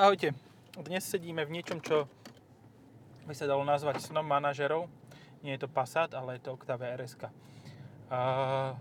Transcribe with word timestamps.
Ahojte. 0.00 0.32
Dnes 0.80 1.04
sedíme 1.04 1.44
v 1.44 1.60
niečom, 1.60 1.76
čo 1.84 2.08
by 3.28 3.36
sa 3.36 3.44
dalo 3.44 3.60
nazvať 3.68 4.00
snom 4.00 4.24
manažerov. 4.24 4.88
Nie 5.44 5.60
je 5.60 5.68
to 5.68 5.68
Passat, 5.68 6.16
ale 6.16 6.40
je 6.40 6.48
to 6.48 6.56
Octavia 6.56 6.96
RS. 6.96 7.20
Uh, 7.20 8.72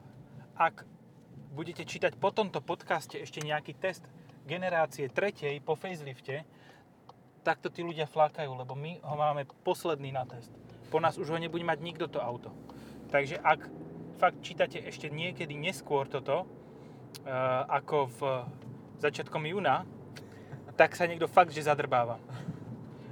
ak 0.55 0.87
budete 1.51 1.83
čítať 1.83 2.15
po 2.15 2.31
tomto 2.31 2.63
podcaste 2.63 3.19
ešte 3.19 3.43
nejaký 3.43 3.75
test 3.75 4.07
generácie 4.47 5.11
tretej 5.11 5.59
po 5.59 5.75
facelifte, 5.75 6.47
tak 7.43 7.59
to 7.59 7.67
tí 7.67 7.83
ľudia 7.83 8.07
flákajú, 8.07 8.55
lebo 8.55 8.79
my 8.79 9.03
ho 9.03 9.15
máme 9.19 9.43
posledný 9.67 10.15
na 10.15 10.23
test. 10.23 10.55
Po 10.87 11.03
nás 11.03 11.19
už 11.19 11.35
ho 11.35 11.37
nebude 11.43 11.67
mať 11.67 11.83
nikto 11.83 12.07
to 12.07 12.23
auto. 12.23 12.55
Takže 13.11 13.43
ak 13.43 13.67
fakt 14.23 14.39
čítate 14.39 14.79
ešte 14.87 15.11
niekedy 15.11 15.51
neskôr 15.51 16.07
toto, 16.07 16.47
uh, 16.47 17.67
ako 17.67 18.07
v 18.07 18.19
začiatkom 19.03 19.43
júna, 19.43 19.83
tak 20.79 20.95
sa 20.95 21.03
niekto 21.03 21.27
fakt, 21.27 21.51
že 21.51 21.67
zadrbáva. 21.67 22.23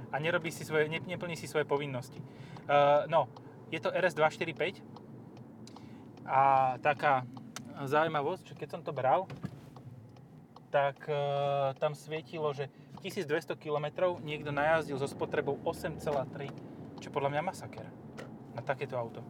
A 0.08 0.16
nerobí 0.16 0.48
si 0.48 0.64
svoje, 0.64 0.88
neplní 0.88 1.36
si 1.36 1.44
svoje 1.44 1.68
povinnosti. 1.68 2.16
Uh, 2.64 3.04
no, 3.12 3.28
je 3.68 3.76
to 3.76 3.92
RS245 3.92 4.80
a 6.24 6.40
taká 6.80 7.28
zaujímavosť, 7.84 8.52
že 8.52 8.54
keď 8.56 8.68
som 8.72 8.80
to 8.80 8.96
bral, 8.96 9.28
tak 10.72 10.96
uh, 11.12 11.76
tam 11.76 11.92
svietilo, 11.92 12.56
že 12.56 12.72
1200 13.04 13.52
km 13.60 14.16
niekto 14.24 14.48
najazdil 14.48 14.96
so 14.96 15.04
spotrebou 15.04 15.60
8,3, 15.60 17.04
čo 17.04 17.12
podľa 17.12 17.36
mňa 17.36 17.42
masaker 17.44 17.84
na 18.56 18.64
takéto 18.64 18.96
auto. 18.96 19.20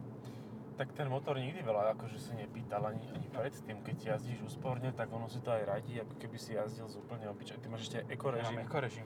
Tak 0.79 0.95
ten 0.95 1.11
motor 1.11 1.35
nikdy 1.35 1.59
veľa 1.59 1.91
akože 1.99 2.15
si 2.15 2.31
nepýtal 2.39 2.79
ani, 2.87 3.03
ani 3.11 3.27
predtým, 3.27 3.83
keď 3.83 4.15
jazdíš 4.15 4.47
úsporne, 4.47 4.95
tak 4.95 5.11
ono 5.11 5.27
si 5.27 5.43
to 5.43 5.51
aj 5.51 5.67
radí, 5.67 5.99
ako 5.99 6.15
keby 6.15 6.39
si 6.39 6.55
jazdil 6.55 6.87
z 6.87 6.95
úplne 7.03 7.27
obyčaj. 7.27 7.59
Ty 7.59 7.67
máš 7.67 7.91
ešte 7.91 8.07
ekorežim. 8.07 8.55
Ja 8.55 8.63
mám 8.63 8.63
ekorežim. 8.63 9.05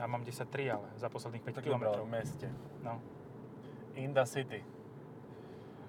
Ja 0.00 0.06
mám 0.08 0.24
10.3, 0.24 0.80
ale 0.80 0.88
za 0.96 1.12
posledných 1.12 1.44
5 1.44 1.60
Tak 1.60 1.64
km. 1.68 1.84
v 1.92 2.08
meste. 2.08 2.48
No. 2.80 3.04
In 4.00 4.16
the 4.16 4.24
city. 4.24 4.64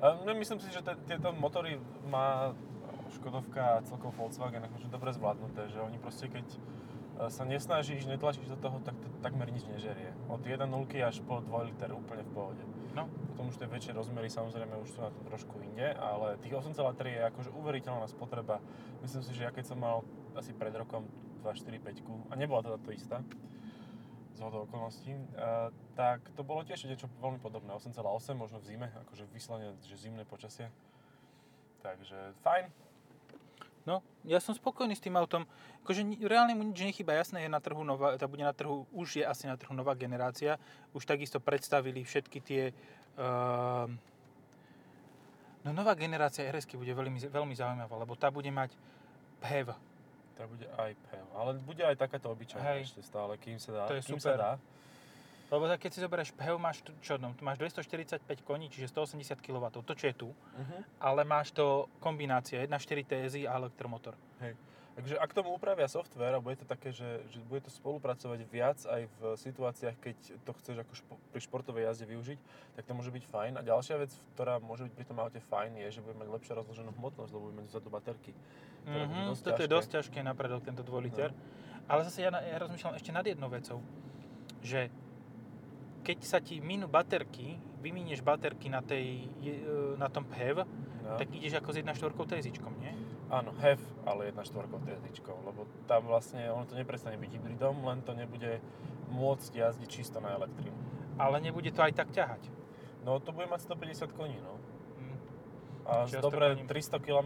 No, 0.04 0.36
myslím 0.36 0.60
si, 0.60 0.68
že 0.68 0.84
tieto 1.08 1.32
motory 1.32 1.80
má 2.12 2.52
Škodovka 3.16 3.80
a 3.80 3.84
celkovo 3.88 4.12
Volkswagen 4.12 4.68
akože 4.68 4.92
dobre 4.92 5.16
zvládnuté, 5.16 5.72
že 5.72 5.80
oni 5.80 5.96
proste 6.00 6.28
keď 6.28 6.48
e, 6.48 6.60
sa 7.32 7.44
nesnažíš, 7.48 8.08
netlačíš 8.08 8.52
do 8.52 8.58
toho, 8.60 8.84
tak 8.84 9.00
to 9.00 9.08
takmer 9.24 9.48
nič 9.48 9.64
nežerie. 9.68 10.12
Od 10.28 10.44
1.0 10.44 10.68
až 11.04 11.24
po 11.24 11.40
2 11.40 11.72
liter 11.72 11.92
úplne 11.96 12.24
v 12.28 12.32
pohode. 12.36 12.64
No. 12.92 13.08
Potom 13.32 13.48
už 13.48 13.56
tie 13.56 13.68
väčšie 13.72 13.96
rozmery 13.96 14.28
samozrejme 14.28 14.76
už 14.84 14.90
sú 14.92 15.00
na 15.00 15.10
tom 15.10 15.24
trošku 15.24 15.56
inde, 15.64 15.96
ale 15.96 16.36
tých 16.44 16.52
8,3 16.52 17.08
je 17.08 17.22
akože 17.32 17.50
uveriteľná 17.56 18.08
spotreba. 18.12 18.60
Myslím 19.00 19.24
si, 19.24 19.32
že 19.32 19.48
ja 19.48 19.52
keď 19.52 19.72
som 19.72 19.80
mal 19.80 20.04
asi 20.36 20.52
pred 20.52 20.76
rokom 20.76 21.08
245 21.42 22.32
a 22.32 22.34
nebola 22.36 22.62
teda 22.62 22.78
to 22.84 22.92
istá, 22.92 23.24
z 24.32 24.40
okolností, 24.42 25.12
uh, 25.12 25.70
tak 25.94 26.24
to 26.34 26.42
bolo 26.42 26.64
tiež 26.64 26.88
niečo 26.88 27.12
veľmi 27.20 27.38
podobné. 27.44 27.76
8,8 27.76 28.34
možno 28.34 28.58
v 28.64 28.66
zime, 28.74 28.88
akože 29.06 29.28
vyslane, 29.30 29.76
že 29.84 30.00
zimné 30.00 30.24
počasie. 30.24 30.72
Takže 31.84 32.34
fajn. 32.42 32.72
No, 33.86 34.06
ja 34.22 34.38
som 34.38 34.54
spokojný 34.54 34.94
s 34.94 35.02
tým 35.02 35.18
autom. 35.18 35.50
Akože 35.82 36.06
reálne 36.22 36.54
mu 36.54 36.62
nič 36.62 36.78
nechýba. 36.86 37.18
Jasné, 37.18 37.46
je 37.46 37.50
na 37.50 37.58
trhu 37.58 37.82
nová, 37.82 38.14
tá 38.14 38.30
bude 38.30 38.46
na 38.46 38.54
trhu, 38.54 38.86
už 38.94 39.22
je 39.22 39.26
asi 39.26 39.50
na 39.50 39.58
trhu 39.58 39.74
nová 39.74 39.98
generácia. 39.98 40.62
Už 40.94 41.06
takisto 41.10 41.42
predstavili 41.42 42.06
všetky 42.06 42.38
tie... 42.46 42.64
Uh, 43.18 43.90
no 45.66 45.74
nová 45.74 45.98
generácia 45.98 46.46
rs 46.54 46.70
bude 46.78 46.94
veľmi, 46.94 47.18
veľmi 47.18 47.54
zaujímavá, 47.58 47.96
lebo 47.98 48.14
tá 48.14 48.30
bude 48.30 48.54
mať 48.54 48.78
PHEV. 49.42 49.74
To 50.38 50.42
bude 50.46 50.68
aj 50.78 50.92
PHEV, 50.94 51.28
ale 51.34 51.50
bude 51.66 51.84
aj 51.86 51.96
takáto 51.98 52.30
obyčajná 52.30 52.78
Hej. 52.78 52.94
ešte 52.94 53.02
stále, 53.02 53.38
kým 53.42 53.58
sa 53.58 53.74
dá. 53.74 53.84
To 53.90 53.98
je 53.98 54.06
kým 54.06 54.22
super. 54.22 54.38
Sa 54.38 54.38
dá. 54.38 54.52
Lebo 55.52 55.68
keď 55.68 55.92
si 55.92 56.00
zoberieš 56.00 56.32
PHEV, 56.32 56.56
máš 56.56 56.80
čo, 57.04 57.20
no, 57.20 57.36
máš 57.44 57.60
245 57.60 58.24
koní, 58.48 58.72
čiže 58.72 58.88
180 58.88 59.36
kW, 59.44 59.84
to 59.84 59.94
čo 59.94 60.06
je 60.08 60.16
tu, 60.16 60.30
Uh-huh. 60.32 60.80
ale 61.04 61.28
máš 61.28 61.52
to 61.52 61.92
kombinácia 62.00 62.64
1.4 62.64 63.04
TSI 63.04 63.52
a 63.52 63.60
elektromotor. 63.60 64.16
Hej. 64.40 64.56
Takže 64.92 65.16
ak 65.16 65.32
tomu 65.32 65.56
upravia 65.56 65.88
software 65.88 66.36
a 66.36 66.44
bude 66.44 66.60
to 66.60 66.68
také, 66.68 66.92
že, 66.92 67.24
že 67.32 67.40
bude 67.48 67.64
to 67.64 67.72
spolupracovať 67.72 68.44
viac 68.48 68.76
aj 68.84 69.08
v 69.08 69.20
situáciách, 69.40 69.96
keď 70.04 70.16
to 70.44 70.52
chceš 70.60 70.76
ako 70.84 70.94
špo, 71.00 71.14
pri 71.32 71.42
športovej 71.48 71.84
jazde 71.88 72.06
využiť, 72.12 72.40
tak 72.76 72.84
to 72.84 72.92
môže 72.92 73.08
byť 73.08 73.24
fajn. 73.24 73.54
A 73.56 73.62
ďalšia 73.64 73.96
vec, 74.04 74.12
ktorá 74.36 74.60
môže 74.60 74.84
byť 74.88 74.94
pri 74.96 75.06
tom 75.08 75.20
aute 75.24 75.40
fajn, 75.40 75.80
je, 75.80 75.88
že 75.96 76.04
bude 76.04 76.20
mať 76.20 76.28
lepšie 76.28 76.54
rozloženú 76.60 76.92
hmotnosť, 77.00 77.32
lebo 77.32 77.44
bude 77.48 77.56
mať 77.64 77.68
vzadu 77.72 77.88
baterky. 77.88 78.32
Mhm, 78.84 79.32
dosť 79.32 79.42
toto 79.48 79.64
je 79.64 79.68
ťažké. 79.68 79.76
dosť 79.80 79.90
ťažké 79.96 80.20
na 80.28 80.34
predok, 80.36 80.62
tento 80.68 80.84
2 80.84 81.08
liter. 81.08 81.32
Ale 81.88 82.04
zase 82.04 82.28
ja, 82.28 82.32
ja 82.36 82.58
rozmýšľam 82.60 83.00
ešte 83.00 83.12
nad 83.16 83.24
jednou 83.24 83.48
vecou, 83.48 83.80
že 84.60 84.92
keď 86.02 86.18
sa 86.22 86.40
ti 86.40 86.60
minú 86.60 86.86
baterky, 86.86 87.56
vyminieš 87.80 88.22
baterky 88.22 88.70
na, 88.70 88.82
tej, 88.82 89.30
e, 89.42 89.62
na 89.98 90.10
tom 90.10 90.26
PHEV, 90.26 90.66
No. 91.02 91.18
tak 91.18 91.34
ideš 91.34 91.58
ako 91.58 91.74
s 91.74 91.78
1.4 91.82 92.30
TSIčkom, 92.30 92.78
nie? 92.78 92.94
Áno, 93.28 93.58
HEV, 93.58 93.80
ale 94.06 94.30
1.4 94.30 94.78
TSIčkou, 94.78 95.34
lebo 95.44 95.66
tam 95.88 96.06
vlastne 96.06 96.46
ono 96.52 96.64
to 96.64 96.78
neprestane 96.78 97.18
byť 97.18 97.32
hybridom, 97.32 97.82
len 97.82 98.02
to 98.02 98.14
nebude 98.14 98.62
môcť 99.10 99.52
jazdiť 99.56 99.90
čisto 99.90 100.22
na 100.22 100.38
elektrínu. 100.38 100.78
Ale 101.18 101.42
nebude 101.42 101.74
to 101.74 101.82
aj 101.82 101.94
tak 101.96 102.14
ťahať. 102.14 102.44
No 103.02 103.18
to 103.18 103.34
bude 103.34 103.50
mať 103.50 103.66
150 103.66 104.14
koní, 104.14 104.38
no. 104.46 104.62
Mm. 105.00 105.18
A 105.90 105.92
s 106.06 106.14
Čiže 106.14 106.22
dobre 106.22 106.54
aspoň- 106.54 106.70
300 106.70 107.00
kg 107.02 107.26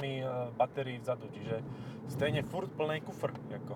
batérií 0.55 0.97
vzadu, 1.03 1.27
čiže 1.35 1.59
stejne 2.07 2.47
furt 2.47 2.71
plný 2.71 3.03
kufr, 3.03 3.35
ako. 3.51 3.75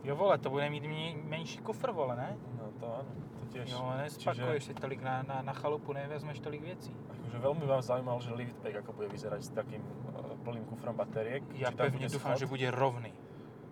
Jo 0.00 0.16
vole, 0.16 0.38
to 0.40 0.48
bude 0.48 0.64
mít 0.70 0.82
men- 0.82 1.28
menší 1.28 1.60
kufr, 1.60 1.92
vole, 1.92 2.16
ne? 2.16 2.40
No 2.56 2.72
to 2.80 2.86
áno, 2.88 3.10
tiež. 3.50 3.66
Jo, 3.66 3.82
nespakuješ 3.98 4.62
si 4.70 4.74
tolik 4.78 5.02
na, 5.02 5.26
na, 5.26 5.42
na 5.42 5.54
chalupu, 5.54 5.90
nevezmeš 5.92 6.38
tolik 6.38 6.62
vecí. 6.62 6.94
Akože 6.94 7.38
veľmi 7.42 7.64
vám 7.66 7.82
zaujímalo, 7.82 8.18
že 8.22 8.30
liftback 8.32 8.80
ako 8.80 8.90
bude 8.94 9.08
vyzerať 9.10 9.40
s 9.42 9.50
takým 9.50 9.82
uh, 9.82 10.38
plným 10.46 10.64
kufrom 10.70 10.94
batériek. 10.94 11.42
Ja 11.58 11.74
pevne 11.74 12.06
dúfam, 12.06 12.38
schod. 12.38 12.42
že 12.42 12.46
bude 12.46 12.68
rovný. 12.70 13.10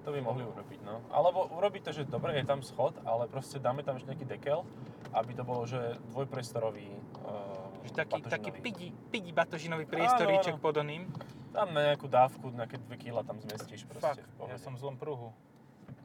To 0.07 0.15
by 0.15 0.21
mohli 0.25 0.41
urobiť, 0.47 0.81
no. 0.89 1.05
Alebo 1.13 1.53
urobiť 1.53 1.83
to, 1.89 1.91
že 1.93 2.03
dobre, 2.09 2.33
je 2.41 2.45
tam 2.49 2.65
schod, 2.65 2.97
ale 3.05 3.29
proste 3.29 3.61
dáme 3.61 3.85
tam 3.85 4.01
ešte 4.01 4.09
nejaký 4.09 4.27
dekel, 4.27 4.65
aby 5.13 5.31
to 5.37 5.43
bolo, 5.45 5.69
že 5.69 6.01
dvojpriestorový 6.17 6.89
uh, 7.29 7.85
Že 7.85 7.93
taký, 7.93 8.21
taký 8.25 8.51
batožinový. 8.51 8.65
pidi, 8.65 8.89
pidi 9.13 9.31
batožinový 9.37 9.85
priestoríček 9.85 10.57
áno. 10.57 10.63
pod 10.65 10.75
oným. 10.81 11.09
Tam 11.53 11.73
na 11.73 11.93
nejakú 11.93 12.07
dávku, 12.07 12.53
nejaké 12.53 12.77
2 12.79 12.95
kg 12.97 13.25
tam 13.25 13.41
zmestíš 13.41 13.89
proste 13.89 14.23
Fakt, 14.23 14.49
ja 14.49 14.57
som 14.61 14.77
v 14.77 14.81
zlom 14.81 14.97
pruhu. 15.01 15.33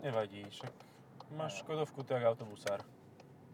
Nevadí, 0.03 0.43
však 0.51 0.73
máš 1.35 1.63
Škodovku, 1.63 2.03
jak 2.03 2.23
autobusár. 2.23 2.83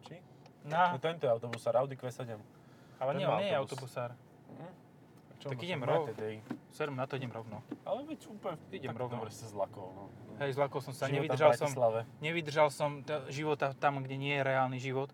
Či? 0.02 0.16
Na, 0.62 0.92
No 0.92 0.98
tento 0.98 1.24
je 1.24 1.32
autobusár, 1.32 1.76
Audi 1.76 1.96
Q7. 1.96 2.36
ale 2.98 3.12
nie, 3.14 3.24
on 3.24 3.40
nie 3.40 3.48
je 3.48 3.56
autobus. 3.56 3.90
autobusár. 3.90 4.12
Hm? 4.52 4.72
Čo 5.40 5.48
Tak 5.50 5.60
idem 5.62 5.80
má 5.80 5.88
rov. 5.88 6.12
TDI. 6.12 6.44
Serem, 6.70 6.94
na 6.94 7.06
to 7.06 7.16
idem 7.16 7.32
rovno. 7.32 7.64
Ale 7.82 8.04
veď 8.04 8.28
úplne 8.28 8.60
Idem 8.70 8.92
tak 8.92 9.00
rovno. 9.00 9.16
dobre 9.18 9.32
si 9.32 9.40
sa 9.40 9.48
zlakol. 9.48 9.88
No. 9.90 10.04
Hej, 10.38 10.52
zlakol 10.54 10.80
som 10.80 10.92
sa, 10.92 11.08
Život 11.08 11.32
nevydržal 11.32 11.52
som, 11.54 11.72
nevydržal 12.20 12.68
som 12.70 12.92
t- 13.02 13.24
života 13.30 13.72
tam, 13.74 14.00
kde 14.00 14.16
nie 14.16 14.36
je 14.36 14.44
reálny 14.44 14.78
život. 14.78 15.12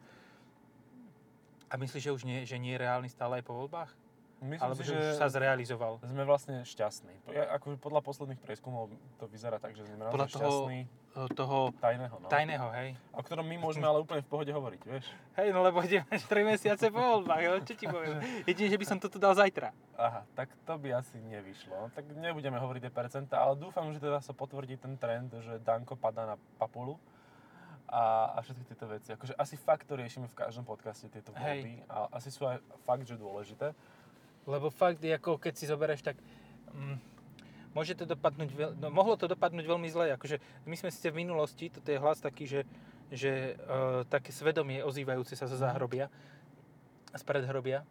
A 1.67 1.75
myslíš, 1.75 2.03
že 2.03 2.11
už 2.11 2.23
nie, 2.23 2.41
že 2.41 2.57
nie 2.57 2.73
je 2.73 2.79
reálny 2.79 3.05
stále 3.07 3.37
aj 3.37 3.43
po 3.43 3.53
voľbách? 3.55 3.89
Myslím 4.35 4.61
Alebo 4.61 4.77
si, 4.77 4.85
že 4.85 4.93
už 4.93 5.15
sa 5.15 5.27
zrealizoval? 5.27 5.97
sme 6.03 6.23
vlastne 6.23 6.61
šťastní. 6.61 7.31
Ja, 7.31 7.55
akože 7.55 7.79
podľa 7.79 8.03
posledných 8.03 8.37
prieskumov 8.37 8.91
to 9.15 9.25
vyzerá 9.25 9.57
tak, 9.57 9.73
že 9.73 9.87
sme 9.87 9.95
Podľa 10.05 10.27
toho- 10.27 10.67
šťastní. 10.67 10.79
E, 11.15 11.31
Toho 11.31 11.71
Tajného, 11.73 12.15
no. 12.19 12.27
tajného, 12.27 12.67
hej? 12.75 12.89
O 13.09 13.23
ktorom 13.23 13.47
my 13.47 13.55
môžeme 13.57 13.87
ale 13.87 14.03
úplne 14.03 14.19
v 14.19 14.27
pohode 14.27 14.51
hovoriť, 14.51 14.81
vieš. 14.83 15.07
Hej, 15.33 15.49
no 15.49 15.63
lebo 15.63 15.79
ideme 15.79 16.03
3 16.11 16.19
mesiace 16.43 16.91
po 16.91 16.99
voľbách, 16.99 17.41
no 17.41 17.63
čo 17.63 17.73
ti 17.73 17.87
poviem? 17.87 18.19
Jedine, 18.43 18.67
že 18.67 18.75
by 18.75 18.85
som 18.85 18.97
toto 18.99 19.15
dal 19.15 19.31
zajtra. 19.31 19.71
Aha, 19.95 20.27
tak 20.35 20.51
to 20.61 20.73
by 20.75 20.91
asi 20.93 21.15
nevyšlo. 21.17 21.95
Tak 21.95 22.03
nebudeme 22.11 22.59
hovoriť 22.59 22.81
tie 22.81 22.93
percentá, 22.93 23.39
ale 23.39 23.55
dúfam, 23.55 23.87
že 23.89 23.97
teda 23.97 24.19
sa 24.19 24.35
potvrdí 24.35 24.75
ten 24.75 24.99
trend, 24.99 25.31
že 25.33 25.55
Danko 25.57 25.95
padá 25.95 26.27
na 26.27 26.35
papulu 26.59 26.99
a, 27.87 28.35
a 28.35 28.43
všetky 28.43 28.67
tieto 28.67 28.83
veci. 28.85 29.09
Akože 29.09 29.33
asi 29.33 29.55
fakt 29.55 29.87
to 29.87 29.95
riešime 29.95 30.27
v 30.27 30.35
každom 30.35 30.67
podcaste, 30.67 31.07
tieto 31.07 31.31
Hej. 31.31 31.63
voľby. 31.63 31.73
A 31.87 32.11
asi 32.11 32.27
sú 32.27 32.43
aj 32.43 32.59
fakt, 32.83 33.07
že 33.07 33.15
dôležité. 33.15 33.71
Lebo 34.45 34.69
fakt, 34.69 35.01
ako 35.01 35.41
keď 35.41 35.53
si 35.57 35.65
zoberieš, 35.65 36.05
tak 36.05 36.17
mm, 36.69 36.97
môže 37.73 37.97
to 37.97 38.05
dopadnúť, 38.05 38.49
veľ, 38.53 38.71
no, 38.77 38.87
mohlo 38.93 39.17
to 39.17 39.25
dopadnúť 39.25 39.65
veľmi 39.65 39.89
zle. 39.89 40.13
Akože 40.13 40.37
my 40.69 40.75
sme 40.77 40.89
síce 40.93 41.09
v 41.09 41.25
minulosti, 41.25 41.73
toto 41.73 41.89
je 41.89 41.97
hlas 41.97 42.21
taký, 42.21 42.45
že, 42.45 42.61
že 43.09 43.57
uh, 43.65 44.05
také 44.05 44.29
svedomie 44.29 44.85
ozývajúce 44.85 45.33
sa 45.33 45.49
zo 45.49 45.57
záhrobia, 45.57 46.07
z 47.11 47.23
predhrobia. 47.25 47.81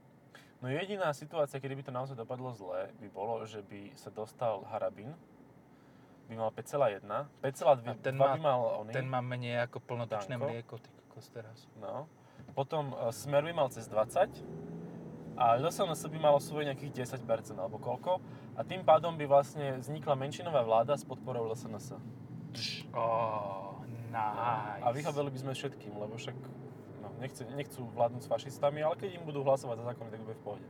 No 0.63 0.73
jediná 0.73 1.13
situácia, 1.13 1.61
kedy 1.61 1.77
by 1.77 1.85
to 1.85 1.93
naozaj 1.93 2.17
dopadlo 2.17 2.55
zle, 2.57 2.89
by 2.97 3.09
bolo, 3.13 3.45
že 3.45 3.61
by 3.61 3.93
sa 3.99 4.09
dostal 4.09 4.65
Harabin, 4.73 5.13
by 6.25 6.41
mal 6.41 6.49
5,1, 6.49 7.05
5,2 7.05 7.85
A 7.85 7.93
ten 8.01 8.17
má- 8.17 8.33
by 8.33 8.41
mal 8.41 8.61
oný, 8.81 8.93
Ten 8.97 9.05
má 9.05 9.21
menej 9.21 9.69
ako 9.69 9.85
plnotočné 9.85 10.41
mlieko, 10.41 10.81
ty 10.81 10.89
kokos 10.89 11.29
teraz. 11.29 11.69
no. 11.77 12.09
Potom 12.57 12.97
e, 12.97 13.13
Smer 13.13 13.45
by 13.45 13.53
mal 13.53 13.69
cez 13.69 13.85
20 13.93 14.33
a 15.35 15.59
LSNS 15.59 16.07
by 16.11 16.19
malo 16.19 16.39
svoje 16.39 16.71
nejakých 16.71 17.07
10% 17.11 17.59
alebo 17.59 17.83
koľko 17.83 18.23
a 18.55 18.61
tým 18.63 18.87
pádom 18.87 19.19
by 19.19 19.27
vlastne 19.27 19.83
vznikla 19.83 20.15
menšinová 20.15 20.63
vláda 20.63 20.95
s 20.95 21.03
podporou 21.03 21.51
LSNS. 21.51 21.99
Nice. 24.15 24.83
A 24.87 24.95
vyhoveli 24.95 25.31
by 25.35 25.39
sme 25.43 25.53
všetkým, 25.59 25.99
lebo 25.99 26.15
však 26.15 26.39
no, 27.03 27.11
nechce, 27.19 27.43
nechcú 27.59 27.83
vládnuť 27.99 28.23
s 28.23 28.31
fašistami, 28.31 28.79
ale 28.79 28.95
keď 28.95 29.19
im 29.19 29.27
budú 29.27 29.43
hlasovať 29.43 29.83
za 29.83 29.85
zákony, 29.91 30.09
tak 30.15 30.23
bude 30.23 30.39
v 30.39 30.45
pohode. 30.47 30.67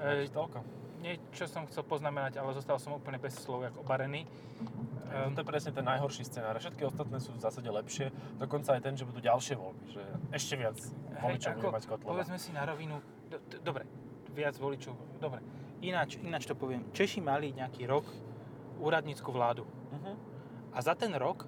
E, 0.00 0.32
toľko. 0.32 0.64
niečo 1.04 1.44
som 1.44 1.68
chcel 1.68 1.84
poznamenať, 1.84 2.40
ale 2.40 2.56
zostal 2.56 2.80
som 2.80 2.96
úplne 2.96 3.20
bez 3.20 3.36
slov, 3.36 3.68
jak 3.68 3.76
obarený. 3.76 4.24
Um, 5.12 5.36
to 5.36 5.44
je 5.44 5.50
presne 5.52 5.76
ten 5.76 5.84
najhorší 5.84 6.24
scenár. 6.24 6.56
Všetky 6.56 6.88
ostatné 6.88 7.20
sú 7.20 7.36
v 7.36 7.44
zásade 7.44 7.68
lepšie. 7.68 8.08
Dokonca 8.40 8.72
aj 8.72 8.80
ten, 8.80 8.96
že 8.96 9.04
budú 9.04 9.20
ďalšie 9.20 9.60
voľby. 9.60 9.84
Že 9.92 10.02
ešte 10.32 10.54
viac 10.56 10.80
voličov 11.22 11.52
bude 11.56 11.70
mať 11.70 11.84
Kotleba. 11.86 12.10
povedzme 12.10 12.38
si 12.42 12.50
na 12.50 12.62
rovinu, 12.66 12.98
do, 13.30 13.38
do, 13.46 13.56
dobre, 13.62 13.86
viac 14.34 14.58
voličov, 14.58 14.94
dobre. 15.22 15.40
Ináč, 15.82 16.18
ináč 16.22 16.46
to 16.46 16.54
poviem. 16.54 16.90
Češi 16.94 17.18
mali 17.18 17.54
nejaký 17.54 17.86
rok 17.90 18.06
úradnícku 18.78 19.26
vládu. 19.30 19.66
Uh-huh. 19.66 20.14
A 20.72 20.78
za 20.78 20.94
ten 20.94 21.10
rok, 21.18 21.46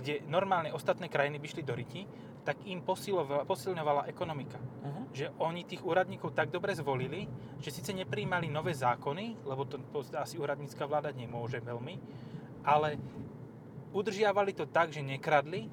kde 0.00 0.24
normálne 0.28 0.72
ostatné 0.72 1.08
krajiny 1.12 1.36
by 1.36 1.46
šli 1.48 1.62
do 1.62 1.76
riti, 1.76 2.04
tak 2.42 2.58
im 2.66 2.82
posilovala, 2.82 3.46
posilňovala 3.46 4.10
ekonomika. 4.10 4.58
Uh-huh. 4.58 5.04
Že 5.14 5.26
oni 5.38 5.62
tých 5.68 5.84
úradníkov 5.84 6.34
tak 6.34 6.50
dobre 6.50 6.74
zvolili, 6.74 7.28
že 7.62 7.70
síce 7.70 7.94
nepríjmali 7.94 8.50
nové 8.50 8.74
zákony, 8.74 9.46
lebo 9.46 9.62
to, 9.68 9.78
to 9.92 10.02
asi 10.18 10.40
úradnícka 10.40 10.82
vláda 10.88 11.14
nemôže 11.14 11.62
veľmi, 11.62 11.94
ale 12.66 12.98
udržiavali 13.92 14.56
to 14.56 14.64
tak, 14.66 14.90
že 14.90 15.04
nekradli 15.04 15.68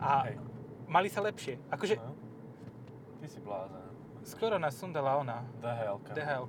a 0.00 0.26
Hej. 0.26 0.40
mali 0.88 1.08
sa 1.12 1.20
lepšie. 1.22 1.70
Akože 1.70 2.00
No. 2.00 2.17
Ty 3.28 3.36
si 3.36 3.44
blázen. 3.44 3.84
skoro 4.24 4.56
nás 4.56 4.72
sundala 4.72 5.20
ona, 5.20 5.44
DHL-ka. 5.60 6.16
dhl 6.16 6.48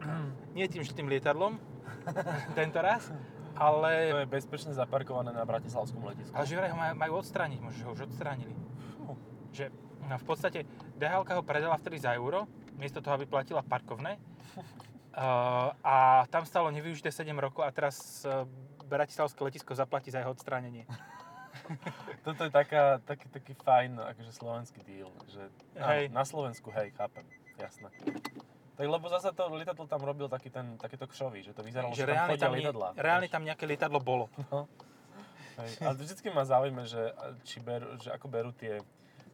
Nie 0.55 0.71
tým, 0.71 0.79
tým 0.79 1.11
lietadlom, 1.11 1.59
tento 2.59 2.79
raz, 2.79 3.11
To 3.11 3.59
ale, 3.59 4.23
je 4.23 4.25
bezpečne 4.31 4.71
zaparkované 4.71 5.35
na 5.35 5.43
Bratislavskom 5.43 5.99
letisku. 6.07 6.31
ale 6.31 6.47
že 6.47 6.55
vraj 6.55 6.71
ho 6.71 6.79
majú, 6.79 6.93
majú 6.95 7.13
odstrániť, 7.19 7.59
možno, 7.59 7.77
že 7.83 7.83
ho 7.83 7.91
už 7.91 8.01
odstránili. 8.07 8.55
Fú. 8.95 9.19
Že 9.51 9.75
no, 10.07 10.15
v 10.15 10.25
podstate 10.25 10.63
dhl 10.95 11.27
ho 11.27 11.43
predala 11.43 11.75
vtedy 11.75 11.99
za 11.99 12.15
euro, 12.15 12.47
miesto 12.79 13.03
toho, 13.03 13.19
aby 13.19 13.27
platila 13.27 13.59
parkovné. 13.59 14.15
Uh, 14.55 15.75
a 15.83 16.23
tam 16.31 16.47
stalo 16.47 16.71
nevyužité 16.71 17.11
7 17.11 17.27
rokov 17.35 17.67
a 17.67 17.75
teraz 17.75 18.23
uh, 18.23 18.47
Bratislavské 18.87 19.43
letisko 19.43 19.75
zaplatí 19.75 20.15
za 20.15 20.23
jeho 20.23 20.31
odstránenie. 20.31 20.87
Toto 22.25 22.41
je 22.45 22.51
taká, 22.51 22.99
taký, 23.05 23.27
taký 23.29 23.53
fajn 23.53 23.99
akože 24.15 24.31
slovenský 24.33 24.81
deal. 24.83 25.09
Že, 25.29 25.43
Hej. 25.77 26.03
Áno, 26.09 26.15
na 26.15 26.23
Slovensku, 26.25 26.69
hej, 26.73 26.91
chápem. 26.97 27.25
Jasné. 27.59 27.89
Tak 28.79 28.87
lebo 28.87 29.11
zasa 29.11 29.35
to 29.35 29.51
lietadlo 29.51 29.83
tam 29.91 29.99
robil 29.99 30.31
taký 30.31 30.47
ten, 30.47 30.79
takéto 30.79 31.03
kšový, 31.03 31.43
že 31.43 31.51
to 31.51 31.59
vyzeralo, 31.67 31.91
že 31.91 32.07
že 32.07 32.15
tam 32.15 32.31
chodia 32.31 32.47
lietadlá. 32.47 32.89
reálne 32.95 33.27
tam 33.27 33.43
nejaké 33.43 33.67
lietadlo 33.67 33.99
bolo. 33.99 34.31
Hej. 35.59 35.83
A 35.83 35.91
vždycky 35.91 36.31
ma 36.31 36.47
zaujíma, 36.47 36.87
že, 36.87 37.11
či 37.43 37.59
berú, 37.59 37.99
že 37.99 38.15
ako 38.15 38.31
berú 38.31 38.55
tie, 38.55 38.79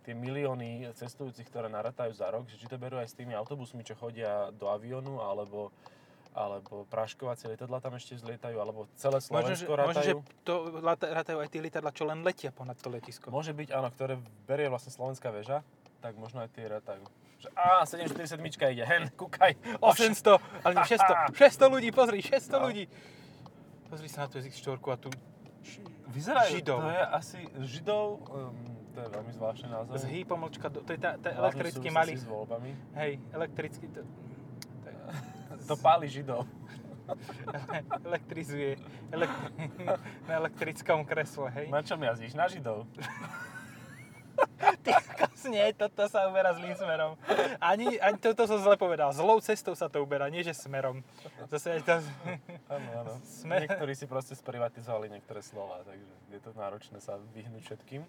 tie 0.02 0.18
milióny 0.18 0.90
cestujúcich, 0.98 1.46
ktoré 1.46 1.70
naratajú 1.70 2.18
za 2.18 2.34
rok, 2.34 2.50
že 2.50 2.58
či 2.58 2.66
to 2.66 2.82
berú 2.82 2.98
aj 2.98 3.14
s 3.14 3.18
tými 3.18 3.38
autobusmi, 3.38 3.86
čo 3.86 3.94
chodia 3.94 4.50
do 4.58 4.66
aviónu, 4.66 5.22
alebo 5.22 5.70
alebo 6.36 6.84
práškovacie 6.92 7.48
lietadla 7.48 7.80
tam 7.80 7.96
ešte 7.96 8.20
vzlietajú, 8.20 8.60
alebo 8.60 8.92
celé 8.94 9.24
Možno, 9.24 9.56
že, 9.56 9.64
Slovensko 9.64 9.72
možno, 9.80 10.02
že 10.04 10.14
to 10.44 10.54
ratajú 11.00 11.38
aj 11.40 11.48
tie 11.48 11.62
lietadla, 11.64 11.90
čo 11.90 12.04
len 12.04 12.22
letia 12.22 12.52
ponad 12.52 12.76
to 12.76 12.92
letisko. 12.92 13.32
Môže 13.32 13.56
byť, 13.56 13.72
áno, 13.72 13.88
ktoré 13.88 14.20
berie 14.44 14.68
vlastne 14.68 14.92
slovenská 14.92 15.32
väža, 15.32 15.64
tak 16.04 16.20
možno 16.20 16.44
aj 16.44 16.52
tie 16.52 16.68
ratajú. 16.68 17.08
Že, 17.40 17.48
á, 17.56 17.88
747 17.88 18.44
ide, 18.70 18.84
hen, 18.84 19.08
kúkaj, 19.14 19.56
800, 19.80 20.38
ale 20.62 20.74
600, 20.84 21.32
600 21.34 21.72
ľudí, 21.72 21.90
pozri, 21.90 22.20
600 22.20 22.52
No. 22.52 22.68
ľudí. 22.68 22.86
Pozri 23.86 24.08
sa 24.08 24.24
na 24.24 24.28
tú 24.28 24.38
X4 24.38 24.76
a 24.76 24.98
tu 25.00 25.10
Vyzerajú, 26.06 26.52
Židov. 26.54 26.80
to 26.80 26.90
je 26.90 27.04
asi 27.12 27.40
Židov, 27.66 28.06
um, 28.22 28.54
to 28.92 29.00
je 29.00 29.08
veľmi 29.10 29.32
zvláštne 29.34 29.68
názov. 29.68 29.98
z 29.98 30.06
hý 30.08 30.22
pomlčka, 30.22 30.70
to 30.70 30.86
je 30.86 30.96
tá, 30.96 31.18
tá 31.18 31.30
elektrický 31.34 31.90
malý, 31.90 32.14
s 32.14 32.24
voľbami. 32.24 32.72
hej, 32.94 33.18
elektrický, 33.32 33.90
to, 33.90 34.06
To 35.66 35.76
páli 35.76 36.08
Židov. 36.08 36.46
elektrizuje, 38.10 38.82
elektri, 39.14 39.50
na 40.28 40.34
elektrickom 40.36 41.06
kresle, 41.06 41.54
hej. 41.54 41.68
Na 41.70 41.86
čom 41.86 42.02
jazdíš? 42.02 42.34
Na 42.34 42.50
Židov. 42.50 42.90
Ty 44.82 44.92
nie, 45.46 45.62
toto 45.78 46.10
sa 46.10 46.26
uberá 46.26 46.58
zlým 46.58 46.74
smerom. 46.74 47.14
Ani, 47.62 48.02
ani 48.02 48.18
toto 48.18 48.50
som 48.50 48.58
zle 48.58 48.76
povedal, 48.76 49.14
zlou 49.14 49.38
cestou 49.38 49.78
sa 49.78 49.86
to 49.88 50.02
uberá, 50.02 50.26
nie 50.26 50.42
že 50.42 50.58
smerom. 50.58 51.06
Zase 51.48 51.78
aj 51.78 51.82
to... 51.86 51.94
Áno, 52.66 52.90
áno. 53.06 53.14
Sme- 53.22 53.62
Niektorí 53.62 53.94
si 53.94 54.10
proste 54.10 54.34
sprivatizovali 54.34 55.08
niektoré 55.08 55.46
slova, 55.46 55.86
takže 55.86 56.14
je 56.34 56.40
to 56.42 56.50
náročné 56.58 56.98
sa 56.98 57.22
vyhnúť 57.38 57.62
všetkým. 57.62 58.02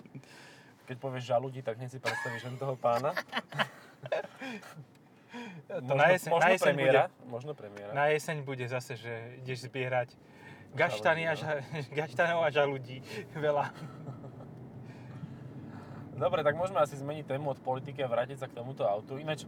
Keď 0.88 0.96
povieš 0.96 1.28
žaludí, 1.28 1.60
tak 1.60 1.76
hneď 1.76 1.92
si 1.92 2.00
predstavíš 2.00 2.48
len 2.48 2.56
toho 2.56 2.74
pána. 2.78 3.12
To 5.66 5.82
možno, 5.82 5.98
na 5.98 6.08
jeseň, 6.14 6.30
možno 6.30 6.46
na 6.46 6.52
jeseň 6.54 6.66
premiéra. 6.66 7.02
Možno 7.26 7.52
premiéra. 7.54 7.92
Na 7.92 8.06
jeseň 8.12 8.36
bude 8.46 8.64
zase, 8.70 8.94
že 8.94 9.12
ideš 9.42 9.66
zbierať 9.66 10.14
gaštany 10.76 11.26
a, 11.26 11.34
ža, 11.34 11.64
gaštanov 11.98 12.44
a 12.44 12.50
žaludí. 12.52 13.02
Veľa. 13.34 13.72
Dobre, 16.22 16.40
tak 16.40 16.56
môžeme 16.56 16.80
asi 16.80 16.96
zmeniť 16.96 17.28
tému 17.28 17.52
od 17.52 17.60
politiky 17.60 18.00
a 18.00 18.08
vrátiť 18.08 18.40
sa 18.40 18.48
k 18.48 18.56
tomuto 18.56 18.88
autu. 18.88 19.20
Ináč, 19.20 19.44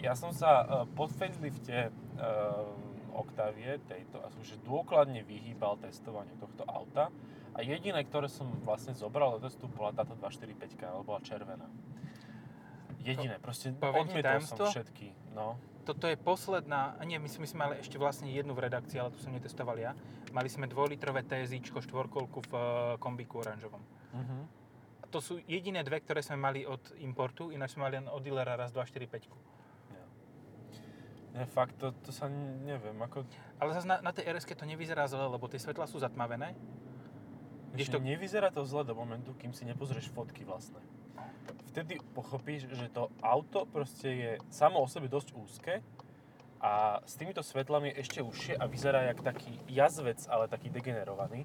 ja 0.00 0.16
som 0.16 0.32
sa 0.32 0.64
uh, 0.64 0.68
po 0.88 1.08
facelifte 1.08 1.92
uh, 1.92 2.86
Octavie 3.16 3.80
tejto, 3.88 4.20
a 4.20 4.28
som 4.28 4.44
že 4.44 4.60
dôkladne 4.60 5.24
vyhýbal 5.24 5.80
testovaniu 5.80 6.36
tohto 6.36 6.68
auta. 6.68 7.08
A 7.56 7.64
jediné, 7.64 8.04
ktoré 8.04 8.28
som 8.28 8.44
vlastne 8.68 8.92
zobral 8.92 9.40
do 9.40 9.48
testu, 9.48 9.64
bola 9.72 9.96
táto 9.96 10.12
245, 10.20 10.76
ale 10.84 11.00
bola 11.00 11.24
červená. 11.24 11.64
Jediné, 13.06 13.36
proste 13.38 13.70
poviem 13.70 14.10
ti 14.10 14.18
odmietol 14.18 14.42
som 14.42 14.66
všetky. 14.66 15.06
No. 15.30 15.54
Toto 15.86 16.10
je 16.10 16.18
posledná, 16.18 16.98
nie, 17.06 17.14
my, 17.22 17.30
sme- 17.30 17.46
mali 17.54 17.78
ešte 17.78 17.94
vlastne 17.94 18.26
jednu 18.26 18.58
v 18.58 18.66
redakcii, 18.66 18.98
ale 18.98 19.14
tu 19.14 19.22
som 19.22 19.30
netestoval 19.30 19.78
ja. 19.78 19.94
Mali 20.34 20.50
sme 20.50 20.66
dvojlitrové 20.66 21.22
TSIčko, 21.22 21.78
štvorkolku 21.78 22.38
v 22.50 22.52
eh, 22.52 22.62
kombíku 22.98 23.38
oranžovom. 23.46 23.78
Uh-huh. 23.78 24.42
To 25.14 25.22
sú 25.22 25.38
jediné 25.46 25.86
dve, 25.86 26.02
ktoré 26.02 26.18
sme 26.26 26.42
mali 26.42 26.66
od 26.66 26.82
importu, 26.98 27.54
ináč 27.54 27.78
sme 27.78 27.86
mali 27.86 28.02
len 28.02 28.10
od 28.10 28.18
dealera 28.18 28.58
raz 28.58 28.74
245. 28.74 29.30
Nie, 31.36 31.44
fakt, 31.52 31.76
to, 31.76 31.92
to 32.00 32.10
sa 32.16 32.32
neviem, 32.64 32.96
ako... 32.96 33.28
Ale 33.60 33.76
zase 33.76 33.84
na, 33.84 34.00
na 34.00 34.08
tej 34.08 34.32
rs 34.32 34.48
to 34.48 34.64
nevyzerá 34.64 35.04
zle, 35.04 35.28
lebo 35.28 35.44
tie 35.52 35.60
svetlá 35.60 35.84
sú 35.84 36.00
zatmavené. 36.00 36.56
Ešte 37.76 38.00
Kdežto- 38.00 38.08
nevyzerá 38.08 38.48
to 38.48 38.64
zle 38.64 38.88
do 38.88 38.96
momentu, 38.96 39.36
kým 39.36 39.52
si 39.52 39.68
nepozrieš 39.68 40.08
fotky 40.16 40.48
vlastné. 40.48 40.80
Vtedy 41.72 42.00
pochopíš, 42.16 42.66
že 42.72 42.88
to 42.88 43.12
auto 43.20 43.68
proste 43.68 44.08
je 44.08 44.32
samo 44.48 44.80
o 44.80 44.88
sebe 44.88 45.12
dosť 45.12 45.28
úzke 45.36 45.74
a 46.60 47.04
s 47.04 47.14
týmito 47.20 47.44
svetlami 47.44 47.92
je 47.92 48.00
ešte 48.00 48.20
užšie 48.24 48.54
a 48.56 48.64
vyzerá 48.64 49.04
jak 49.12 49.20
taký 49.20 49.60
jazvec, 49.68 50.24
ale 50.32 50.48
taký 50.48 50.72
degenerovaný. 50.72 51.44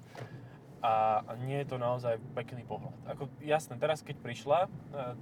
A 0.82 1.22
nie 1.46 1.62
je 1.62 1.70
to 1.70 1.76
naozaj 1.78 2.18
pekný 2.34 2.66
pohľad. 2.66 2.96
Ako, 3.06 3.30
jasné, 3.38 3.78
teraz 3.78 4.02
keď 4.02 4.18
prišla, 4.18 4.66
e, 4.66 4.68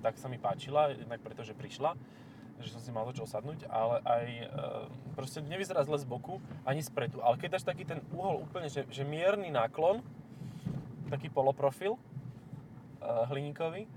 tak 0.01 0.17
sa 0.17 0.33
mi 0.33 0.41
páčila, 0.41 0.97
jednak 0.97 1.21
preto, 1.21 1.45
prišla, 1.45 2.01
že 2.65 2.73
som 2.73 2.81
si 2.81 2.89
mal 2.89 3.05
do 3.05 3.13
čoho 3.13 3.29
sadnúť, 3.29 3.69
ale 3.69 4.01
aj 4.01 4.25
e, 4.25 4.47
proste 5.13 5.45
nevyzerá 5.45 5.85
zle 5.85 6.01
z 6.01 6.09
boku, 6.09 6.41
ani 6.65 6.81
spredu. 6.81 7.21
Ale 7.21 7.37
keď 7.37 7.61
dáš 7.61 7.69
taký 7.69 7.85
ten 7.85 8.01
uhol 8.09 8.41
úplne, 8.49 8.73
že, 8.73 8.89
že 8.89 9.05
mierny 9.05 9.53
náklon, 9.53 10.01
taký 11.11 11.27
poloprofil 11.27 11.99
uh, 11.99 13.27
hliníkový, 13.27 13.91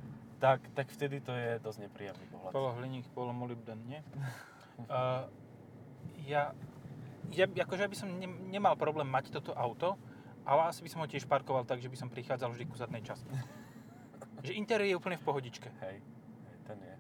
tak, 0.44 0.60
tak 0.76 0.92
vtedy 0.92 1.24
to 1.24 1.32
je 1.32 1.56
dosť 1.64 1.88
nepríjemný 1.88 2.28
pohľad. 2.28 2.52
Polo 2.52 2.76
hliník, 2.76 3.08
polo 3.16 3.32
molybden, 3.32 3.80
nie? 3.88 4.04
uh, 4.92 5.32
ja, 6.28 6.52
ja, 7.32 7.48
akože 7.48 7.88
by 7.88 7.96
som 7.96 8.12
ne, 8.12 8.28
nemal 8.28 8.76
problém 8.76 9.08
mať 9.08 9.32
toto 9.32 9.56
auto, 9.56 9.96
ale 10.44 10.68
asi 10.68 10.84
by 10.84 10.90
som 10.92 11.00
ho 11.00 11.08
tiež 11.08 11.24
parkoval 11.32 11.64
tak, 11.64 11.80
že 11.80 11.88
by 11.88 11.96
som 11.96 12.12
prichádzal 12.12 12.52
vždy 12.52 12.66
ku 12.68 12.76
zadnej 12.76 13.00
časti. 13.08 13.32
že 14.46 14.52
interiér 14.60 14.92
je 14.92 15.00
úplne 15.00 15.16
v 15.16 15.24
pohodičke. 15.24 15.72
Hej, 15.80 16.04
hej, 16.04 16.58
ten 16.68 16.78
je. 16.84 16.96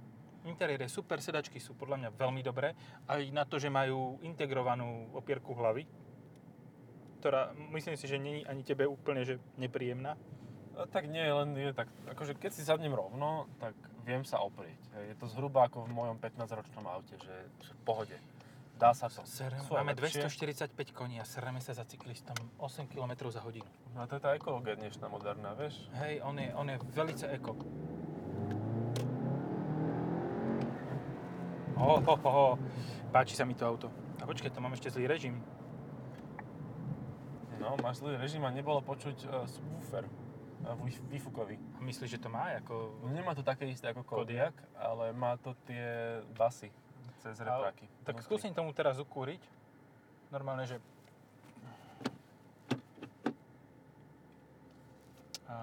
Interiér 0.47 0.87
je 0.87 0.95
super, 0.95 1.19
sedačky 1.19 1.59
sú 1.59 1.75
podľa 1.75 1.99
mňa 1.99 2.09
veľmi 2.15 2.39
dobré. 2.47 2.71
Aj 3.11 3.19
na 3.35 3.43
to, 3.43 3.59
že 3.59 3.67
majú 3.67 4.23
integrovanú 4.23 5.11
opierku 5.11 5.51
hlavy, 5.51 5.83
ktorá 7.19 7.51
myslím 7.75 7.99
si, 7.99 8.07
že 8.07 8.19
není 8.19 8.47
ani 8.47 8.63
tebe 8.63 8.87
úplne 8.87 9.27
že 9.27 9.35
nepríjemná. 9.59 10.15
No, 10.73 10.89
tak 10.89 11.05
nie, 11.05 11.21
len 11.21 11.53
je 11.53 11.69
tak, 11.69 11.85
akože 12.09 12.33
keď 12.33 12.51
si 12.51 12.65
sadnem 12.65 12.93
rovno, 12.93 13.45
tak 13.61 13.77
viem 14.09 14.25
sa 14.25 14.41
oprieť. 14.41 14.81
Je 15.05 15.15
to 15.21 15.29
zhruba 15.29 15.69
ako 15.69 15.85
v 15.85 15.93
mojom 15.93 16.17
15-ročnom 16.17 16.85
aute, 16.89 17.13
že, 17.21 17.35
že 17.61 17.71
v 17.77 17.81
pohode. 17.85 18.17
Dá 18.81 18.89
sa 18.97 19.05
to. 19.05 19.21
Serem, 19.29 19.61
máme 19.69 19.93
lepšie. 19.93 20.25
245 20.25 20.97
koní 20.97 21.21
a 21.21 21.25
sereme 21.29 21.61
sa 21.61 21.77
za 21.77 21.85
cyklistom 21.85 22.35
8 22.57 22.89
km 22.89 23.29
za 23.29 23.45
hodinu. 23.45 23.69
No 23.93 24.09
to 24.09 24.17
je 24.17 24.21
tá 24.25 24.33
ekológia 24.33 24.73
dnešná 24.73 25.05
moderná, 25.13 25.53
vieš? 25.53 25.77
Hej, 26.01 26.25
on 26.25 26.41
je, 26.41 26.49
on 26.57 26.65
je 26.65 26.77
velice 26.89 27.25
eko. 27.29 27.53
Oh, 31.77 32.01
ho, 32.01 32.15
ho, 32.17 32.29
ho. 32.33 32.47
Páči 33.13 33.37
sa 33.37 33.45
mi 33.45 33.53
to 33.53 33.69
auto. 33.69 33.93
A 34.21 34.25
počkaj, 34.25 34.49
to 34.49 34.59
mám 34.63 34.73
ešte 34.73 34.89
zlý 34.89 35.05
režim. 35.05 35.37
No, 37.61 37.77
máš 37.79 38.01
zlý 38.01 38.17
režim 38.17 38.41
a 38.43 38.49
nebolo 38.49 38.81
počuť 38.81 39.17
uh, 39.29 39.45
subwoofer. 39.45 40.22
Výfukový. 41.09 41.59
Myslíš, 41.79 42.17
že 42.17 42.19
to 42.19 42.27
má 42.27 42.49
ako... 42.57 42.97
No, 43.03 43.11
Nemá 43.11 43.35
to 43.35 43.43
také 43.43 43.67
isté 43.67 43.91
ako? 43.91 44.01
Kodiaq, 44.03 44.55
ale 44.73 45.11
má 45.11 45.35
to 45.37 45.53
tie 45.63 46.19
basy 46.33 46.71
cez 47.19 47.37
Ale- 47.39 47.69
repráky. 47.69 47.85
Tak 48.03 48.17
vnútri. 48.17 48.25
skúsim 48.25 48.51
tomu 48.51 48.71
teraz 48.71 48.97
ukúriť. 48.97 49.39
Normálne, 50.31 50.65
že... 50.65 50.77
A 55.45 55.55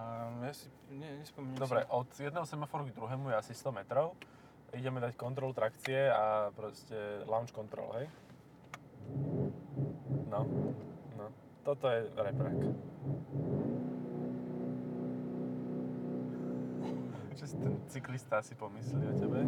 ja 0.46 0.52
si 0.54 0.70
ne, 0.92 1.18
nespomeniem 1.18 1.58
Dobre, 1.58 1.82
si. 1.82 1.90
od 1.90 2.08
jedného 2.14 2.46
semaforu 2.46 2.86
k 2.86 2.94
druhému 2.94 3.32
je 3.32 3.36
asi 3.36 3.52
100 3.56 3.74
metrov. 3.74 4.14
Ideme 4.70 5.02
dať 5.02 5.18
kontrolu 5.18 5.50
trakcie 5.50 6.06
a 6.06 6.54
proste 6.54 6.94
launch 7.26 7.50
control, 7.50 7.90
hej? 7.98 8.06
No, 10.30 10.46
no. 11.18 11.26
Toto 11.66 11.90
je 11.90 12.06
reprák. 12.14 12.54
Čo 17.36 17.44
si 17.46 17.56
ten 17.56 17.72
cyklista 17.88 18.42
si 18.42 18.54
pomyslí 18.54 19.00
o 19.00 19.14
tebe? 19.16 19.38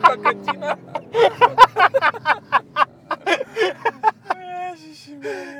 Kokotina. 0.00 0.70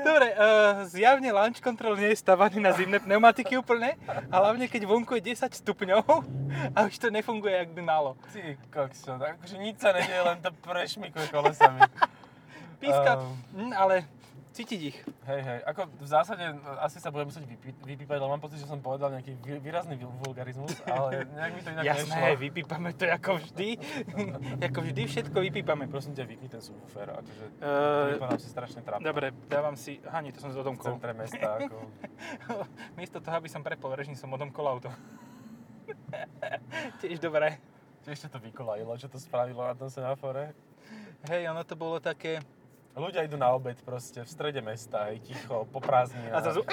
Dobre, 0.01 0.29
uh, 0.35 0.89
zjavne 0.89 1.31
launch 1.33 1.61
control 1.61 1.95
nie 1.99 2.11
je 2.15 2.19
stavaný 2.23 2.59
na 2.63 2.73
zimné 2.73 2.99
pneumatiky 3.03 3.61
úplne, 3.61 3.95
a 4.09 4.35
hlavne 4.41 4.67
keď 4.67 4.89
vonku 4.89 5.19
je 5.21 5.35
10 5.37 5.61
stupňov 5.61 6.05
a 6.77 6.79
už 6.89 6.97
to 6.97 7.13
nefunguje, 7.13 7.53
jak 7.53 7.71
by 7.77 7.83
malo. 7.85 8.17
Ty 8.33 8.57
kokso, 8.73 9.21
akože 9.21 9.57
nič 9.61 9.77
sa 9.83 9.93
nedieje, 9.93 10.23
len 10.25 10.39
to 10.41 10.51
prešmikuje 10.65 11.27
kolesami. 11.29 11.81
Píska, 12.81 13.21
mm, 13.53 13.73
ale 13.77 14.09
cítiť 14.61 14.81
ich. 14.93 14.99
Hej, 15.25 15.41
hej, 15.41 15.59
ako 15.65 15.89
v 15.89 16.05
zásade 16.05 16.45
e, 16.45 16.53
asi 16.85 17.01
sa 17.01 17.09
budem 17.09 17.33
musieť 17.33 17.49
vypí, 17.49 17.73
vypípať, 17.81 18.21
lebo 18.21 18.29
mám 18.29 18.43
pocit, 18.45 18.61
že 18.61 18.69
som 18.69 18.77
povedal 18.85 19.09
nejaký 19.17 19.41
vý- 19.41 19.63
výrazný 19.65 19.97
vul- 19.97 20.13
vulgarizmus, 20.21 20.77
ale 20.85 21.25
nejak 21.25 21.53
mi 21.57 21.61
to 21.65 21.71
inak 21.73 21.85
Jasné, 21.89 22.21
nešlo. 22.21 22.43
vypípame 22.45 22.89
to 22.93 23.05
ako 23.09 23.31
vždy. 23.41 23.69
ako 24.69 24.79
vždy 24.85 25.03
všetko 25.09 25.39
vypípame. 25.41 25.89
Prosím 25.89 26.13
ťa, 26.13 26.29
vypni 26.29 26.49
ten 26.53 26.61
subwoofer, 26.61 27.09
akože 27.09 27.45
Uh, 27.61 28.37
si 28.41 28.49
strašne 28.49 28.81
trápne. 28.85 29.05
dobre, 29.05 29.33
dávam 29.49 29.77
si... 29.77 30.01
Aha, 30.05 30.21
nie, 30.21 30.33
to 30.33 30.41
som 30.45 30.53
z 30.53 30.61
V 30.61 30.77
centre 30.81 31.13
mesta, 31.13 31.61
ako... 31.61 31.77
Miesto 32.99 33.21
toho, 33.21 33.37
aby 33.37 33.49
som 33.49 33.65
prepol 33.65 33.93
režim, 33.97 34.17
som 34.17 34.33
odomkol 34.33 34.65
auto. 34.69 34.89
Tiež 37.01 37.21
dobré. 37.21 37.61
Tiež 38.05 38.29
to 38.29 38.41
vykolajilo, 38.41 38.97
čo 38.97 39.09
to 39.13 39.21
spravilo 39.21 39.61
na 39.61 39.77
tom 39.77 39.93
semafore. 39.93 40.57
Hej, 41.29 41.53
ono 41.53 41.65
to 41.65 41.77
bolo 41.77 42.01
také... 42.01 42.41
Ľudia 42.99 43.23
idú 43.23 43.39
na 43.39 43.55
obed 43.55 43.79
proste 43.87 44.27
v 44.27 44.31
strede 44.31 44.59
mesta, 44.59 45.15
aj 45.15 45.23
ticho, 45.23 45.63
po 45.71 45.79
prázdninách. 45.79 46.35
A 46.35 46.39
zrazu... 46.43 46.61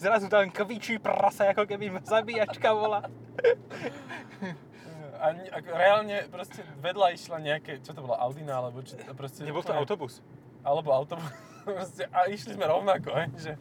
Zrazu 0.00 0.32
tam 0.32 0.48
kvičí 0.48 0.96
prasa, 0.96 1.52
ako 1.52 1.68
keby 1.68 2.00
zabíjačka 2.00 2.72
bola. 2.72 3.04
A 5.18 5.34
ako 5.34 5.68
reálne 5.74 6.24
proste 6.30 6.62
vedľa 6.80 7.12
išla 7.12 7.36
nejaké, 7.42 7.82
čo 7.82 7.92
to 7.92 8.00
bolo, 8.00 8.16
Audina, 8.16 8.62
alebo 8.62 8.80
čo, 8.80 8.96
proste... 9.12 9.44
Nebol 9.44 9.66
to 9.66 9.74
autobus. 9.74 10.24
Alebo 10.62 10.94
autobus. 10.94 11.28
Proste, 11.68 12.08
a 12.08 12.24
išli 12.32 12.56
sme 12.56 12.64
rovnako, 12.64 13.12
hej, 13.12 13.28
že 13.36 13.52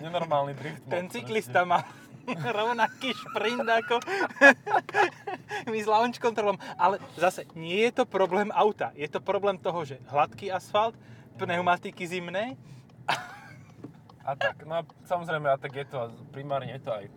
nenormálny 0.00 0.56
drift. 0.56 0.88
Ten 0.88 1.12
cyklista 1.12 1.68
má 1.68 1.84
rovnaký 2.58 3.12
šprint 3.14 3.66
ako 3.66 3.96
my 5.72 5.78
s 5.78 5.88
launch 5.88 6.18
kontrolom. 6.18 6.56
Ale 6.78 6.98
zase, 7.18 7.46
nie 7.58 7.82
je 7.90 8.02
to 8.02 8.04
problém 8.08 8.50
auta. 8.54 8.90
Je 8.94 9.08
to 9.08 9.20
problém 9.20 9.58
toho, 9.58 9.84
že 9.84 9.98
hladký 10.10 10.52
asfalt, 10.52 10.94
pneumatiky 11.36 12.06
zimné. 12.06 12.56
A 14.22 14.38
tak, 14.38 14.62
no 14.62 14.78
a 14.78 14.82
samozrejme, 15.02 15.50
a 15.50 15.58
tak 15.58 15.74
je 15.74 15.86
to, 15.90 15.98
primárne 16.30 16.70
je 16.78 16.82
to 16.86 16.94
aj 16.94 17.04
e, 17.10 17.12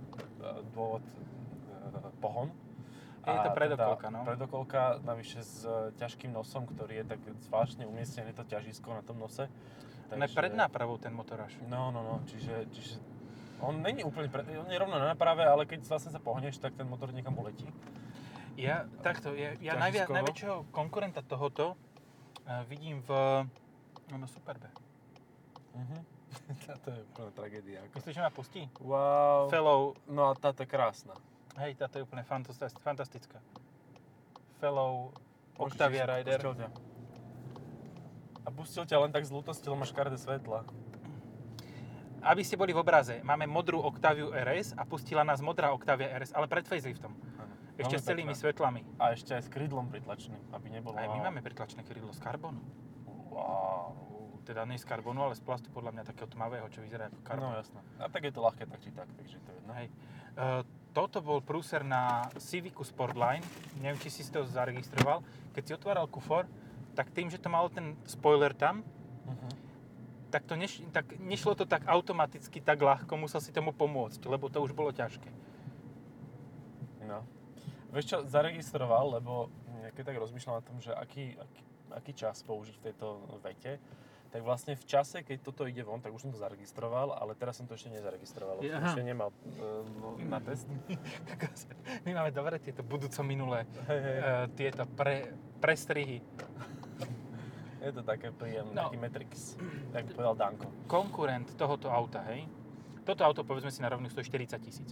dôvod 0.74 1.06
e, 1.06 1.12
pohon. 2.18 2.50
Je 3.26 3.40
to 3.46 3.52
predokolka, 3.54 4.10
no. 4.10 4.26
Predokolka, 4.26 4.82
navyše 5.06 5.46
s 5.46 5.62
e, 5.70 5.94
ťažkým 6.02 6.34
nosom, 6.34 6.66
ktorý 6.66 7.06
je 7.06 7.06
tak 7.14 7.22
zvláštne 7.46 7.86
umiestnené 7.86 8.34
to 8.34 8.42
ťažisko 8.42 8.90
na 8.90 9.06
tom 9.06 9.22
nose. 9.22 9.46
Ne 10.18 10.26
pred 10.30 10.54
nápravou 10.54 10.98
ten 10.98 11.14
motoráž. 11.14 11.54
No, 11.70 11.94
no, 11.94 12.02
no, 12.02 12.16
čiže, 12.26 12.74
čiže 12.74 12.98
on 13.62 13.80
není 13.80 14.04
úplne, 14.04 14.28
pre, 14.28 14.44
on 14.44 14.68
je 14.68 14.80
rovno 14.80 15.00
na 15.00 15.16
náprave, 15.16 15.46
ale 15.48 15.64
keď 15.64 15.88
vlastne 15.88 16.12
sa 16.12 16.20
pohneš, 16.20 16.60
tak 16.60 16.76
ten 16.76 16.88
motor 16.88 17.12
niekam 17.16 17.36
uletí. 17.38 17.68
Ja, 18.56 18.88
takto, 19.04 19.36
ja, 19.36 19.52
ja 19.60 19.76
najviac, 19.76 20.08
najväčšieho 20.08 20.72
konkurenta 20.72 21.20
tohoto 21.20 21.76
uh, 21.76 22.64
vidím 22.72 23.04
v 23.04 23.12
no, 24.16 24.28
Superbe. 24.32 24.72
Mhm. 25.76 26.16
to 26.84 26.88
je 26.92 27.00
úplná 27.16 27.32
tragédia. 27.32 27.80
Ako. 27.88 27.94
Myslíš, 28.00 28.16
že 28.16 28.24
ma 28.24 28.32
pustí? 28.32 28.62
Wow. 28.80 29.48
Fellow, 29.52 29.96
No 30.08 30.32
a 30.32 30.34
táto 30.36 30.64
je 30.64 30.70
krásna. 30.72 31.16
hej, 31.60 31.76
táto 31.80 32.00
je 32.00 32.04
úplne 32.04 32.24
fantastická. 32.28 32.80
fantastická. 32.84 33.40
Fellow 34.60 35.12
Octavia 35.56 36.04
Rider. 36.08 36.40
pustil 36.40 36.56
ťa. 36.60 36.68
A 38.46 38.50
pustil 38.52 38.84
ťa 38.88 38.98
len 39.04 39.12
tak 39.12 39.24
z 39.24 39.32
lútosti, 39.32 39.66
lebo 39.68 39.84
máš 39.84 39.92
škaredé 39.96 40.20
svetla. 40.20 40.68
Aby 42.26 42.42
ste 42.42 42.58
boli 42.58 42.74
v 42.74 42.82
obraze, 42.82 43.22
máme 43.22 43.46
modrú 43.46 43.78
Octaviu 43.80 44.34
RS 44.34 44.74
a 44.74 44.84
pustila 44.84 45.22
nás 45.22 45.40
modrá 45.40 45.70
Octavia 45.70 46.10
RS, 46.18 46.34
ale 46.34 46.50
pred 46.50 46.66
faceliftom. 46.66 47.14
Áno. 47.38 47.54
Ešte 47.78 47.96
s 47.96 48.04
celými 48.04 48.34
pekná. 48.34 48.42
svetlami. 48.42 48.82
A 48.98 49.14
ešte 49.14 49.32
aj 49.32 49.46
s 49.46 49.50
krydlom 49.52 49.86
pritlačným, 49.88 50.42
aby 50.50 50.68
nebolo... 50.74 50.96
Aj 50.96 51.06
my 51.06 51.20
máme 51.22 51.40
pritlačné 51.40 51.84
krydlo 51.84 52.10
z 52.10 52.20
karbonu. 52.20 52.64
Wow. 53.30 53.94
Teda 54.42 54.64
nie 54.64 54.78
z 54.78 54.86
karbonu, 54.86 55.22
ale 55.22 55.34
z 55.36 55.42
plastu 55.42 55.70
podľa 55.70 55.92
mňa 55.92 56.04
takého 56.06 56.26
tmavého, 56.26 56.66
čo 56.70 56.82
vyzerá 56.82 57.10
ako 57.10 57.20
No 57.20 57.26
karbon. 57.26 57.52
jasné. 57.58 57.80
A 57.98 58.08
tak 58.08 58.22
je 58.24 58.32
to 58.32 58.42
ľahké 58.42 58.64
tak 58.66 58.80
či 58.80 58.90
tak, 58.90 59.10
takže 59.12 59.38
to 59.38 59.50
je 59.50 59.58
jedno. 59.58 59.74
Hej. 59.74 59.88
Uh, 60.36 60.62
toto 60.94 61.20
bol 61.20 61.42
prúser 61.42 61.82
na 61.82 62.26
Civicu 62.38 62.82
Sportline. 62.82 63.44
Neviem, 63.78 64.00
či 64.00 64.10
si 64.10 64.24
to 64.26 64.46
zaregistroval. 64.46 65.20
Keď 65.52 65.62
si 65.62 65.72
otváral 65.74 66.08
kufor, 66.08 66.48
tak 66.94 67.12
tým, 67.12 67.28
že 67.28 67.38
to 67.38 67.50
malo 67.50 67.70
ten 67.70 67.94
spoiler 68.06 68.50
tam, 68.52 68.82
Uh-huh. 69.26 69.50
Tak, 70.36 70.44
to 70.52 70.60
neš, 70.60 70.84
tak 70.92 71.16
nešlo 71.16 71.56
to 71.56 71.64
tak 71.64 71.88
automaticky, 71.88 72.60
tak 72.60 72.84
ľahko, 72.84 73.16
musel 73.16 73.40
si 73.40 73.56
tomu 73.56 73.72
pomôcť, 73.72 74.20
lebo 74.28 74.52
to 74.52 74.60
už 74.60 74.76
bolo 74.76 74.92
ťažké. 74.92 75.32
No. 77.08 77.24
Vieš 77.96 78.06
čo, 78.12 78.18
zaregistroval, 78.28 79.16
lebo 79.16 79.48
keď 79.96 80.12
tak 80.12 80.20
rozmýšľam 80.20 80.60
o 80.60 80.68
tom, 80.68 80.78
že 80.84 80.92
aký, 80.92 81.40
aký, 81.40 81.62
aký 81.96 82.12
čas 82.12 82.44
použiť 82.44 82.76
v 82.76 82.84
tejto 82.92 83.24
vete, 83.40 83.80
tak 84.36 84.44
vlastne 84.44 84.76
v 84.76 84.84
čase, 84.84 85.24
keď 85.24 85.48
toto 85.48 85.64
ide 85.64 85.80
von, 85.80 86.04
tak 86.04 86.12
už 86.12 86.28
som 86.28 86.32
to 86.36 86.36
zaregistroval, 86.36 87.16
ale 87.16 87.40
teraz 87.40 87.56
som 87.56 87.64
to 87.64 87.80
ešte 87.80 87.96
nezaregistroval, 87.96 88.60
lebo 88.60 88.68
ešte 88.68 89.08
nemal 89.08 89.32
uh, 89.32 89.88
na 90.28 90.44
test. 90.44 90.68
My 92.04 92.12
máme 92.12 92.36
dobre 92.36 92.60
tieto 92.60 92.84
budúco 92.84 93.24
minulé 93.24 93.64
Hej, 93.88 94.00
hej. 94.04 94.18
uh, 94.20 94.46
tieto 94.52 94.84
pre, 94.92 95.32
prestrihy. 95.64 96.20
Je 97.86 97.94
to 97.94 98.02
také 98.02 98.34
príjemné, 98.34 98.74
No. 98.74 98.90
taký 98.90 98.98
Matrix, 98.98 99.54
tak 99.94 100.10
povedal 100.10 100.34
Danko. 100.34 100.66
Konkurent 100.90 101.54
tohoto 101.54 101.94
auta, 101.94 102.26
hej? 102.34 102.50
Toto 103.06 103.22
auto 103.22 103.46
povedzme 103.46 103.70
si 103.70 103.78
na 103.78 103.94
rovných 103.94 104.10
140 104.10 104.58
tisíc. 104.58 104.90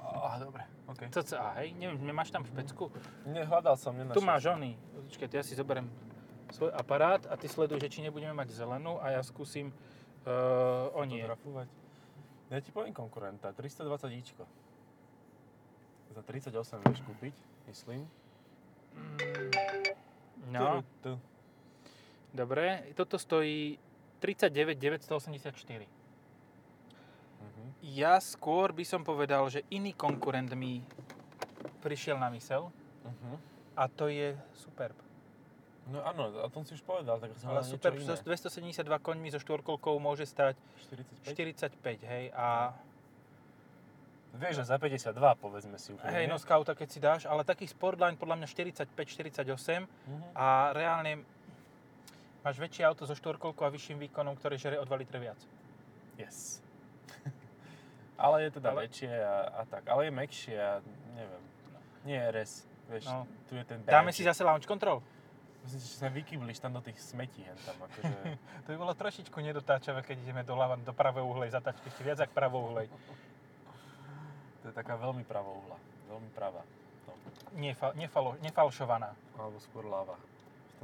Á, 0.00 0.40
dobre, 0.40 0.64
OK. 0.88 1.12
CCA, 1.12 1.60
hej? 1.60 1.76
Neviem, 1.76 2.00
nemáš 2.00 2.32
tam 2.32 2.40
špecku? 2.40 2.88
Nehľadal 3.28 3.76
som, 3.76 3.92
nenašiel. 3.92 4.16
Tu 4.16 4.24
máš 4.24 4.48
oný. 4.48 4.80
Počkaj, 5.04 5.28
ja 5.28 5.44
si 5.44 5.52
zoberiem 5.52 5.84
svoj 6.48 6.72
aparát 6.72 7.20
a 7.28 7.36
ty 7.36 7.44
sleduj, 7.44 7.76
že 7.76 7.92
či 7.92 8.00
nebudeme 8.00 8.32
mať 8.32 8.56
zelenú 8.56 8.96
a 9.04 9.12
ja 9.12 9.20
skúsim 9.20 9.68
uh, 10.24 10.88
o 10.96 11.04
nie. 11.04 11.20
Ja 12.48 12.58
ti 12.64 12.72
poviem 12.72 12.96
konkurenta, 12.96 13.52
320 13.52 14.08
ičko. 14.16 14.48
Za 16.16 16.22
38 16.24 16.48
vieš 16.80 17.00
kúpiť, 17.04 17.34
myslím. 17.68 18.08
No, 20.48 20.80
Tu, 20.80 21.10
tu. 21.10 21.12
Dobre. 22.34 22.66
Toto 22.92 23.16
stojí 23.16 23.78
39 24.18 24.74
984. 24.74 25.86
Mhm. 27.40 27.62
Ja 27.86 28.18
skôr 28.18 28.70
by 28.70 28.82
som 28.82 29.00
povedal, 29.00 29.46
že 29.46 29.62
iný 29.68 29.92
konkurent 29.92 30.50
mi 30.52 30.82
prišiel 31.80 32.16
na 32.16 32.28
mysel 32.30 32.72
Mhm. 33.02 33.36
a 33.74 33.82
to 33.86 34.08
je 34.08 34.32
Superb. 34.54 34.96
No 35.84 36.00
áno, 36.00 36.32
a 36.40 36.48
tom 36.48 36.64
si 36.64 36.72
už 36.72 36.80
povedal, 36.80 37.20
tak 37.20 37.36
som 37.36 37.52
Ale 37.52 37.60
niečo 37.60 37.76
so 37.76 38.16
iné. 38.16 38.24
272 38.24 38.96
koňmi 38.98 39.28
so 39.28 39.36
štvorkolkou 39.36 39.92
môže 39.98 40.24
stať 40.24 40.56
45? 40.82 41.76
45, 41.76 42.00
hej, 42.02 42.32
a 42.32 42.72
Vieš, 44.34 44.56
že 44.56 44.64
za 44.66 44.80
52 44.80 45.14
povedzme 45.36 45.76
si 45.76 45.92
úplne. 45.92 46.10
hej, 46.10 46.26
no 46.26 46.34
Scouta 46.36 46.72
keď 46.72 46.88
si 46.88 46.98
dáš, 46.98 47.22
ale 47.22 47.44
taký 47.44 47.68
Sportline 47.68 48.16
podľa 48.16 48.34
mňa 48.34 48.46
45-48 48.48 49.84
Mhm. 49.84 50.24
a 50.34 50.46
reálne 50.72 51.22
máš 52.44 52.60
väčšie 52.60 52.84
auto 52.84 53.08
so 53.08 53.16
štvorkolkou 53.16 53.64
a 53.64 53.72
vyšším 53.72 53.98
výkonom, 54.04 54.36
ktoré 54.36 54.54
žere 54.54 54.76
o 54.76 54.84
2 54.84 55.00
litre 55.00 55.16
viac. 55.16 55.40
Yes. 56.14 56.60
ale 58.20 58.46
je 58.46 58.50
teda 58.54 58.70
Ale- 58.70 58.84
väčšie 58.84 59.10
a, 59.10 59.34
a 59.50 59.62
tak. 59.64 59.88
Ale 59.88 60.06
je 60.06 60.12
mekšie 60.12 60.54
a 60.54 60.72
neviem. 61.16 61.42
Nie 62.04 62.20
je 62.20 62.26
RS. 62.30 62.52
Vieš, 62.84 63.04
No. 63.08 63.24
tu 63.48 63.56
je 63.56 63.64
ten 63.64 63.80
Dáme 63.82 64.12
badge. 64.12 64.20
si 64.20 64.22
zase 64.22 64.44
launch 64.44 64.68
control? 64.68 65.00
Myslím 65.64 65.80
že 65.80 65.96
sa 65.96 66.08
vykybliš 66.12 66.60
tam 66.60 66.76
do 66.76 66.84
tých 66.84 67.00
smetí 67.00 67.40
hen 67.40 67.56
tam, 67.64 67.80
akože... 67.80 68.12
To 68.64 68.68
by 68.68 68.76
bolo 68.76 68.92
trošičku 68.92 69.32
nedotáčavé, 69.40 70.04
keď 70.04 70.20
ideme 70.20 70.44
doľava 70.44 70.76
do 70.76 70.92
pravej 70.92 71.24
uhlej 71.24 71.48
zatačky, 71.50 71.88
ešte 71.88 72.04
viac 72.04 72.20
ako 72.20 72.32
pravou 72.36 72.68
uhlej. 72.68 72.92
to 74.60 74.68
je 74.68 74.74
taká 74.76 75.00
veľmi 75.00 75.24
pravouhla, 75.24 75.80
veľmi 76.12 76.28
pravá. 76.36 76.60
No. 77.08 77.12
Nefa, 77.56 77.96
nefalo, 77.96 78.36
nefalšovaná. 78.44 79.16
Alebo 79.40 79.56
skôr 79.64 79.88
láva. 79.88 80.20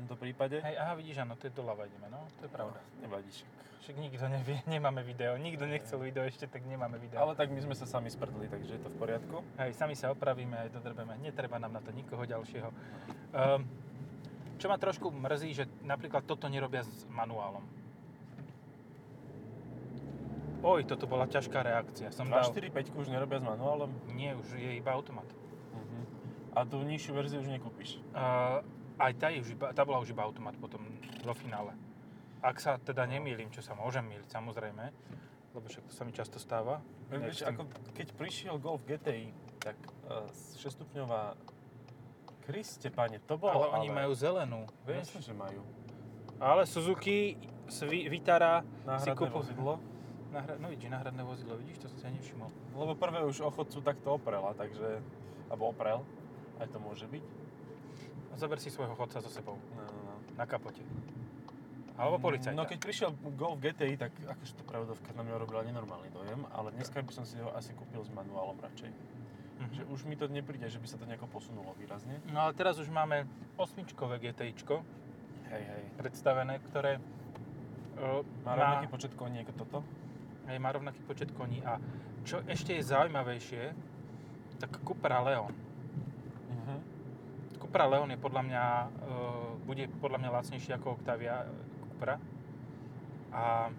Tomto 0.00 0.16
prípade... 0.16 0.64
Hej, 0.64 0.80
aha, 0.80 0.96
vidíš, 0.96 1.20
áno, 1.20 1.36
to 1.36 1.44
je 1.44 1.52
doľava 1.52 1.84
ideme, 1.84 2.08
no, 2.08 2.24
to 2.40 2.48
je 2.48 2.50
pravda. 2.56 2.80
No, 2.80 3.04
nevadí 3.04 3.28
však. 3.28 3.48
Však 3.84 3.96
nikto 4.00 4.24
nevie, 4.32 4.56
nemáme 4.72 5.04
video, 5.04 5.36
nikto 5.36 5.68
nechcel 5.68 6.00
video 6.00 6.24
ešte, 6.24 6.48
tak 6.48 6.64
nemáme 6.64 6.96
video. 6.96 7.20
Ale 7.20 7.36
tak 7.36 7.52
my 7.52 7.60
sme 7.60 7.76
sa 7.76 7.84
sami 7.84 8.08
sprdli, 8.08 8.48
takže 8.48 8.80
je 8.80 8.80
to 8.80 8.88
v 8.88 8.96
poriadku. 8.96 9.44
Hej, 9.60 9.76
sami 9.76 9.92
sa 9.92 10.08
opravíme 10.08 10.56
aj 10.56 10.72
dodrbeme, 10.72 11.20
netreba 11.20 11.60
nám 11.60 11.76
na 11.76 11.84
to 11.84 11.92
nikoho 11.92 12.24
ďalšieho. 12.24 12.72
Um, 13.36 13.68
čo 14.56 14.72
ma 14.72 14.80
trošku 14.80 15.12
mrzí, 15.12 15.52
že 15.52 15.64
napríklad 15.84 16.24
toto 16.24 16.48
nerobia 16.48 16.80
s 16.80 17.04
manuálom. 17.12 17.68
Oj, 20.64 20.88
toto 20.88 21.04
bola 21.04 21.28
ťažká 21.28 21.60
reakcia. 21.60 22.08
Som 22.08 22.32
2, 22.32 22.40
dal... 22.40 22.48
4, 22.48 22.72
5 22.72 22.96
už 22.96 23.06
nerobia 23.12 23.40
s 23.40 23.44
manuálom. 23.44 23.92
Nie, 24.16 24.32
už 24.32 24.48
je 24.56 24.80
iba 24.80 24.96
automat. 24.96 25.28
Uh-huh. 25.28 26.04
A 26.56 26.64
tú 26.64 26.80
nižšiu 26.84 27.12
verziu 27.16 27.40
už 27.40 27.52
nekúpiš. 27.52 28.00
Uh, 28.12 28.60
aj 29.00 29.12
tá, 29.16 29.26
je 29.32 29.40
už 29.40 29.56
iba, 29.56 29.72
tá 29.72 29.82
bola 29.88 30.04
už 30.04 30.12
iba 30.12 30.22
automat 30.22 30.52
potom 30.60 30.84
vo 31.24 31.34
finále. 31.34 31.72
Ak 32.44 32.60
sa 32.60 32.76
teda 32.76 33.08
nemýlim, 33.08 33.48
čo 33.48 33.64
sa 33.64 33.72
môžem 33.72 34.04
mýliť 34.04 34.28
samozrejme, 34.28 34.84
lebo 35.56 35.66
však 35.66 35.84
to 35.88 35.92
sa 35.92 36.04
mi 36.04 36.12
často 36.12 36.36
stáva. 36.36 36.84
Vieš, 37.10 37.48
ako 37.48 37.66
keď 37.96 38.06
prišiel 38.14 38.54
Golf 38.60 38.84
GTI, 38.86 39.32
tak 39.60 39.76
uh, 40.06 40.28
6-stupňová 40.56 41.36
Kriste, 42.46 42.88
pane, 42.88 43.20
to 43.24 43.36
bolo 43.36 43.52
ale 43.52 43.66
oni 43.82 43.88
majú 43.92 44.12
zelenú, 44.16 44.64
vieš? 44.88 45.12
Že 45.20 45.36
majú. 45.36 45.62
Ale 46.40 46.64
Suzuki 46.64 47.36
Vi- 47.70 48.08
Vitara 48.10 48.66
si 48.98 49.12
Náhradné 49.12 49.14
kúpu... 49.14 49.38
vozidlo. 49.38 49.78
Nahra... 50.34 50.58
No 50.58 50.66
vidíš, 50.70 50.90
náhradné 50.90 51.22
vozidlo, 51.22 51.54
vidíš, 51.60 51.84
to 51.84 51.86
som 51.86 51.98
si 52.02 52.04
ani 52.10 52.18
nevšimol. 52.18 52.50
Lebo 52.74 52.92
prvé 52.98 53.22
už 53.22 53.46
ochotcu 53.46 53.78
takto 53.82 54.18
oprela, 54.18 54.50
takže... 54.58 54.98
Alebo 55.50 55.70
oprel. 55.70 56.02
Aj 56.58 56.66
to 56.66 56.82
môže 56.82 57.06
byť. 57.06 57.24
Zober 58.40 58.56
si 58.56 58.72
svojho 58.72 58.96
chodca 58.96 59.20
so 59.20 59.28
sebou, 59.28 59.60
No, 59.70 59.84
no, 59.84 60.00
no. 60.02 60.14
na 60.34 60.48
kapote. 60.48 60.80
Alebo 61.94 62.16
policajta. 62.18 62.56
No 62.56 62.64
keď 62.64 62.78
prišiel 62.80 63.10
Golf 63.36 63.60
GTI, 63.60 64.00
tak 64.00 64.16
akože 64.16 64.56
to 64.56 64.64
prevodovka 64.64 65.12
na 65.12 65.20
mňa 65.20 65.36
robila 65.36 65.60
nenormálny 65.60 66.08
dojem, 66.08 66.48
ale 66.50 66.72
dneska 66.72 67.04
by 67.04 67.12
som 67.12 67.28
si 67.28 67.36
ho 67.36 67.52
asi 67.52 67.76
kúpil 67.76 68.00
s 68.00 68.08
manuálom 68.08 68.56
radšej. 68.56 68.88
Mhm. 69.60 69.72
Že 69.76 69.82
už 69.92 70.00
mi 70.08 70.16
to 70.16 70.24
nepríde, 70.24 70.64
že 70.64 70.80
by 70.80 70.88
sa 70.88 70.96
to 70.96 71.04
nejako 71.04 71.28
posunulo 71.28 71.76
výrazne. 71.76 72.16
No 72.26 72.40
ale 72.40 72.56
teraz 72.56 72.80
už 72.80 72.88
máme 72.88 73.28
osmičkové 73.54 74.16
GTIčko 74.18 74.80
Hej, 75.52 75.60
hej. 75.62 75.82
predstavené, 76.00 76.56
ktoré 76.64 76.96
uh, 76.96 78.24
Má 78.40 78.56
rovnaký 78.56 78.88
počet 78.88 79.12
koní 79.12 79.44
ako 79.44 79.52
toto? 79.60 79.78
hej, 80.48 80.56
má 80.56 80.72
rovnaký 80.72 81.04
počet 81.04 81.28
koní 81.30 81.60
a 81.60 81.76
čo 82.24 82.40
ešte 82.44 82.72
je 82.72 82.82
zaujímavejšie, 82.82 83.62
tak 84.56 84.80
Cupra 84.80 85.20
Leon. 85.20 85.52
Cupra 87.70 87.86
Leon 87.86 88.10
je 88.10 88.18
podľa 88.18 88.42
mňa, 88.50 88.64
uh, 88.82 89.54
bude 89.62 89.86
podľa 90.02 90.18
mňa 90.18 90.30
lacnejší 90.42 90.74
ako 90.74 90.98
Octavia 90.98 91.46
Cupra. 91.86 92.18
A 93.30 93.70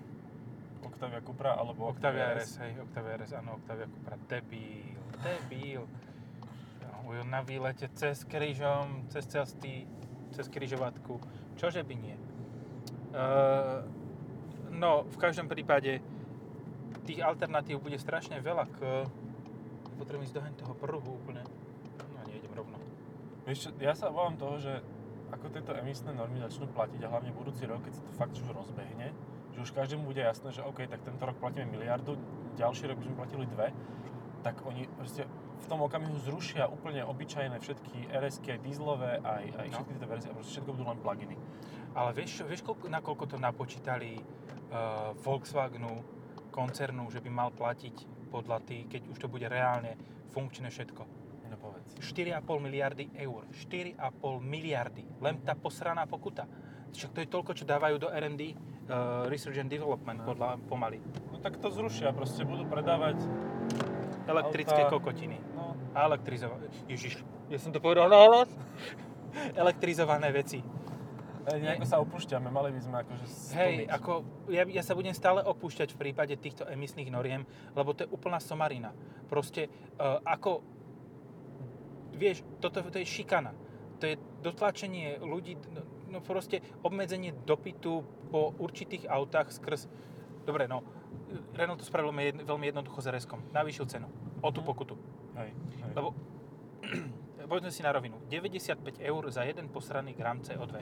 Octavia 0.87 1.19
Cupra 1.19 1.59
alebo 1.59 1.91
Octavia 1.91 2.31
RS, 2.31 2.63
hej, 2.63 2.79
Octavia 2.87 3.19
RS, 3.19 3.35
áno, 3.35 3.59
Octavia 3.59 3.91
Cupra. 3.91 4.15
Debil, 4.31 4.95
debil. 5.19 5.83
Ujo 7.03 7.27
na 7.27 7.43
výlete 7.43 7.91
cez 7.91 8.23
krížom, 8.23 9.11
cez 9.11 9.27
cesty, 9.27 9.83
cez 10.31 10.47
križovatku. 10.47 11.19
Čože 11.59 11.83
by 11.83 11.95
nie? 11.99 12.15
Uh, 13.11 13.83
no, 14.71 15.03
v 15.03 15.17
každom 15.19 15.51
prípade 15.51 15.99
tých 17.03 17.19
alternatív 17.19 17.83
bude 17.83 17.99
strašne 17.99 18.39
veľa 18.39 18.71
k... 18.71 19.03
Potrebujem 19.99 20.31
ísť 20.31 20.35
doheň 20.39 20.53
toho 20.63 20.73
pruhu 20.79 21.11
úplne. 21.19 21.43
Vieš 23.51 23.67
čo, 23.67 23.69
ja 23.83 23.91
sa 23.91 24.07
obávam 24.07 24.39
toho, 24.39 24.63
že 24.63 24.79
ako 25.27 25.51
tieto 25.51 25.75
emisné 25.75 26.15
normy 26.15 26.39
začnú 26.39 26.71
platiť 26.71 27.03
a 27.03 27.11
hlavne 27.11 27.35
budúci 27.35 27.67
rok, 27.67 27.83
keď 27.83 27.99
sa 27.99 28.03
to 28.07 28.11
fakt 28.15 28.39
už 28.39 28.47
rozbehne, 28.47 29.11
že 29.51 29.59
už 29.59 29.75
každému 29.75 30.07
bude 30.07 30.23
jasné, 30.23 30.55
že 30.55 30.63
OK, 30.63 30.87
tak 30.87 31.03
tento 31.03 31.19
rok 31.19 31.35
platíme 31.35 31.67
miliardu, 31.67 32.15
ďalší 32.55 32.87
rok 32.87 33.03
by 33.03 33.11
sme 33.11 33.15
platili 33.19 33.45
dve, 33.51 33.75
tak 34.39 34.55
oni 34.63 34.87
proste 34.95 35.27
v 35.59 35.65
tom 35.67 35.83
okamihu 35.83 36.15
zrušia 36.23 36.71
úplne 36.71 37.03
obyčajné 37.03 37.59
všetky 37.59 38.15
RSky, 38.15 38.55
aj 38.55 38.59
dieselové, 38.63 39.19
aj, 39.19 39.43
aj 39.43 39.67
No. 39.67 39.73
všetky 39.75 39.91
tieto 39.99 40.07
verzie 40.07 40.31
proste 40.31 40.51
všetko 40.55 40.71
budú 40.71 40.85
len 40.87 40.99
pluginy. 41.03 41.35
Ale 41.91 42.09
vieš, 42.15 42.47
vieš 42.47 42.63
koľko, 42.63 42.87
nakoľko 42.87 43.35
to 43.35 43.35
napočítali 43.35 44.15
uh, 44.15 45.11
Volkswagenu, 45.27 45.99
koncernu, 46.55 47.03
že 47.11 47.19
by 47.19 47.27
mal 47.27 47.51
platiť 47.51 48.31
podľa 48.31 48.63
tý, 48.63 48.87
keď 48.87 49.11
už 49.11 49.17
to 49.19 49.27
bude 49.27 49.43
reálne 49.43 49.99
funkčné 50.31 50.71
všetko. 50.71 51.03
No 51.51 51.59
povedz. 51.59 51.91
4,5 51.99 52.39
miliardy 52.57 53.11
eur. 53.13 53.43
4,5 53.51 53.99
miliardy. 54.39 55.03
Len 55.19 55.35
tá 55.43 55.51
posraná 55.51 56.07
pokuta. 56.07 56.47
Však 56.91 57.11
to 57.11 57.19
je 57.19 57.27
toľko, 57.27 57.51
čo 57.53 57.63
dávajú 57.63 57.95
do 57.97 58.07
R&D, 58.07 58.51
uh, 58.51 59.27
Research 59.27 59.59
and 59.59 59.67
Development, 59.67 60.15
No. 60.17 60.27
podľa 60.27 60.49
pomaly. 60.65 60.99
No 61.27 61.39
tak 61.39 61.59
to 61.59 61.67
zrušia, 61.67 62.11
proste 62.11 62.43
budú 62.43 62.63
predávať, 62.65 63.19
Elektrické 64.21 64.81
Auta. 64.81 64.93
kokotiny. 64.93 65.39
no, 65.51 65.75
A 65.91 66.05
elektrizované. 66.05 66.67
Ježiš, 66.85 67.19
ja 67.47 67.57
som 67.57 67.71
to 67.71 67.79
povedal 67.79 68.07
nahlas. 68.07 68.47
Elektrizované 69.53 70.29
veci. 70.29 70.59
e, 71.41 71.57
nejako 71.57 71.85
sa 71.85 71.97
opúšťame, 71.97 72.47
mali 72.47 72.69
by 72.69 72.79
sme 72.79 72.95
akože 73.01 73.25
Hej, 73.57 73.73
stlmiť. 73.81 73.87
ako 73.89 74.11
ja, 74.47 74.63
ja 74.69 74.83
sa 74.85 74.93
budem 74.93 75.11
stále 75.11 75.41
opúšťať 75.41 75.89
v 75.89 75.99
prípade 75.99 76.35
týchto 76.37 76.63
emisných 76.63 77.09
noriem, 77.09 77.41
lebo 77.71 77.91
to 77.91 78.05
je 78.05 78.09
úplná 78.09 78.37
somarina. 78.37 78.93
Proste 79.25 79.65
uh, 79.97 80.21
ako, 80.21 80.61
vieš, 82.21 82.45
toto 82.61 82.85
to 82.85 83.01
je 83.01 83.07
šikana. 83.09 83.57
To 83.97 84.05
je 84.05 84.15
dotlačenie 84.41 85.17
ľudí, 85.17 85.57
no, 85.73 85.81
no 86.07 86.17
proste 86.21 86.61
obmedzenie 86.81 87.33
dopytu 87.33 88.05
po 88.29 88.53
určitých 88.61 89.09
autách 89.09 89.49
skrz... 89.49 89.89
Dobre, 90.41 90.65
no, 90.65 90.85
Renault 91.53 91.81
to 91.81 91.85
spravil 91.85 92.13
veľmi 92.13 92.23
jedn- 92.29 92.43
veľmi 92.45 92.65
jednoducho 92.69 93.01
s 93.01 93.07
rs 93.09 93.25
Navýšil 93.49 93.85
cenu. 93.85 94.07
O 94.41 94.49
tú 94.49 94.61
Mhm. 94.61 94.67
pokutu. 94.67 94.93
Hej, 95.37 95.49
hej. 95.53 95.91
Lebo, 95.93 96.13
povedzme 97.49 97.69
si 97.69 97.81
na 97.81 97.91
rovinu, 97.91 98.17
95 98.25 98.97
eur 99.01 99.23
za 99.29 99.45
jeden 99.45 99.69
posraný 99.69 100.13
gram 100.13 100.41
CO2. 100.41 100.81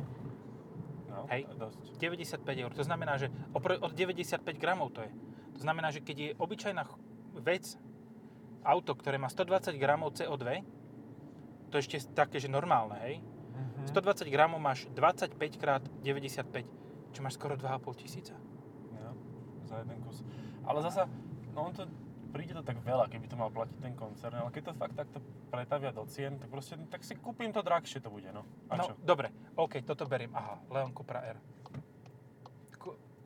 no, 1.09 1.25
hej. 1.27 1.43
dosť. 1.57 1.79
95 1.97 2.39
eur. 2.55 2.71
To 2.71 2.83
znamená, 2.85 3.17
že 3.17 3.27
opr- 3.51 3.81
od 3.81 3.91
95 3.91 4.55
gramov 4.55 4.93
to 4.93 5.01
je. 5.03 5.11
To 5.57 5.59
znamená, 5.59 5.91
že 5.91 5.99
keď 5.99 6.17
je 6.17 6.29
obyčajná 6.37 6.83
vec, 7.41 7.75
auto, 8.63 8.95
ktoré 8.95 9.17
má 9.17 9.27
120 9.27 9.75
gramov 9.75 10.15
CO2, 10.15 10.63
to 11.69 11.77
je 11.77 11.85
ešte 11.85 11.97
také, 12.11 12.41
že 12.41 12.49
normálne, 12.51 12.97
hej? 13.05 13.15
Mhm. 13.53 13.93
120 13.93 14.27
gramov 14.33 14.59
máš 14.59 14.89
25 14.91 15.37
krát 15.55 15.83
95, 16.03 16.65
čo 17.13 17.19
máš 17.21 17.37
skoro 17.37 17.55
2,5 17.55 18.01
tisíca. 18.01 18.35
Jo, 18.93 19.13
za 19.65 19.81
jeden 19.85 19.97
kus. 20.03 20.25
Ale 20.65 20.81
zasa, 20.85 21.07
no 21.53 21.69
on 21.69 21.73
to, 21.73 21.85
príde 22.29 22.53
to 22.53 22.61
tak 22.61 22.77
veľa, 22.85 23.09
keby 23.09 23.25
to 23.25 23.37
mal 23.37 23.49
platiť 23.49 23.77
ten 23.81 23.93
koncern, 23.97 24.37
ale 24.37 24.53
keď 24.53 24.69
to 24.69 24.73
fakt 24.77 24.95
takto 24.97 25.17
pretavia 25.49 25.89
do 25.89 26.05
cien, 26.05 26.37
tak 26.37 26.49
proste, 26.53 26.77
tak 26.89 27.01
si 27.01 27.17
kúpim 27.17 27.49
to 27.49 27.65
drahšie 27.65 28.01
to 28.01 28.13
bude, 28.13 28.29
no. 28.29 28.45
A 28.69 28.77
no, 28.77 28.83
čo? 28.85 28.93
dobre, 29.01 29.33
OK, 29.57 29.81
toto 29.81 30.05
beriem. 30.05 30.29
Aha, 30.33 30.61
Leon 30.69 30.93
Cupra 30.93 31.25
R. 31.25 31.37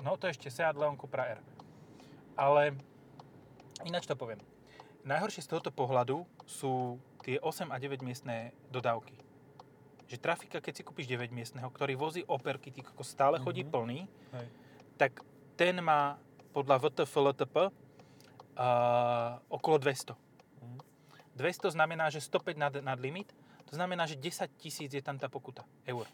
No 0.03 0.19
to 0.19 0.27
ešte 0.27 0.51
Seat 0.51 0.75
Leon 0.75 0.99
Cupra 0.99 1.31
R. 1.31 1.39
Ale 2.35 2.75
ináč 3.87 4.03
to 4.03 4.19
poviem. 4.19 4.43
Najhoršie 5.07 5.47
z 5.47 5.49
tohoto 5.51 5.71
pohľadu 5.71 6.27
sú 6.43 6.99
tie 7.23 7.39
8 7.39 7.71
a 7.71 7.77
9 7.79 8.03
miestné 8.03 8.51
dodávky. 8.67 9.15
Že 10.11 10.17
trafika, 10.19 10.59
keď 10.59 10.73
si 10.75 10.83
kúpiš 10.83 11.07
9 11.07 11.31
miestneho, 11.31 11.71
ktorý 11.71 11.95
vozí 11.95 12.21
operky, 12.27 12.69
ty 12.69 12.83
kokos 12.83 13.07
stále 13.07 13.39
chodí 13.39 13.63
Mhm. 13.63 13.71
plný, 13.71 13.99
Hej. 14.35 14.47
tak 14.99 15.11
ten 15.55 15.79
má 15.79 16.19
podľa 16.51 16.77
VTF 16.83 17.13
LTP 17.15 17.55
uh, 17.57 17.71
okolo 19.49 19.79
200. 19.79 20.13
Mhm. 20.61 20.79
200 21.33 21.71
znamená, 21.73 22.11
že 22.11 22.19
105 22.21 22.59
nad, 22.59 22.73
nad 22.83 22.99
limit, 22.99 23.31
to 23.65 23.73
znamená, 23.73 24.05
že 24.05 24.19
10 24.19 24.51
tisíc 24.59 24.91
je 24.93 25.01
tam 25.01 25.17
tá 25.17 25.31
pokuta, 25.31 25.63
eur. 25.87 26.05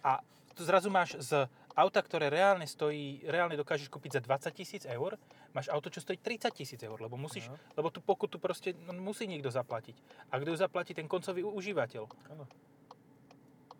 A 0.00 0.22
tu 0.54 0.64
zrazu 0.64 0.88
máš 0.88 1.18
z 1.18 1.44
auta, 1.74 2.00
ktoré 2.00 2.30
reálne 2.30 2.64
stojí, 2.64 3.26
reálne 3.26 3.58
dokážeš 3.58 3.90
kúpiť 3.90 4.16
za 4.16 4.20
20 4.22 4.54
tisíc 4.54 4.82
eur, 4.86 5.18
máš 5.54 5.70
auto, 5.70 5.88
čo 5.88 6.02
stojí 6.02 6.18
30 6.18 6.50
tisíc 6.50 6.80
eur, 6.82 6.98
lebo 6.98 7.14
musíš, 7.14 7.46
No. 7.48 7.56
lebo 7.78 7.88
tú 7.94 8.02
pokutu 8.02 8.42
proste 8.42 8.74
no, 8.74 8.90
musí 8.98 9.24
niekto 9.30 9.48
zaplatiť. 9.48 9.94
A 10.34 10.42
kto 10.42 10.50
ju 10.50 10.58
zaplatí, 10.58 10.92
ten 10.92 11.06
koncový 11.06 11.46
užívateľ. 11.46 12.02
Áno. 12.34 12.44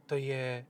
To 0.06 0.14
je... 0.14 0.62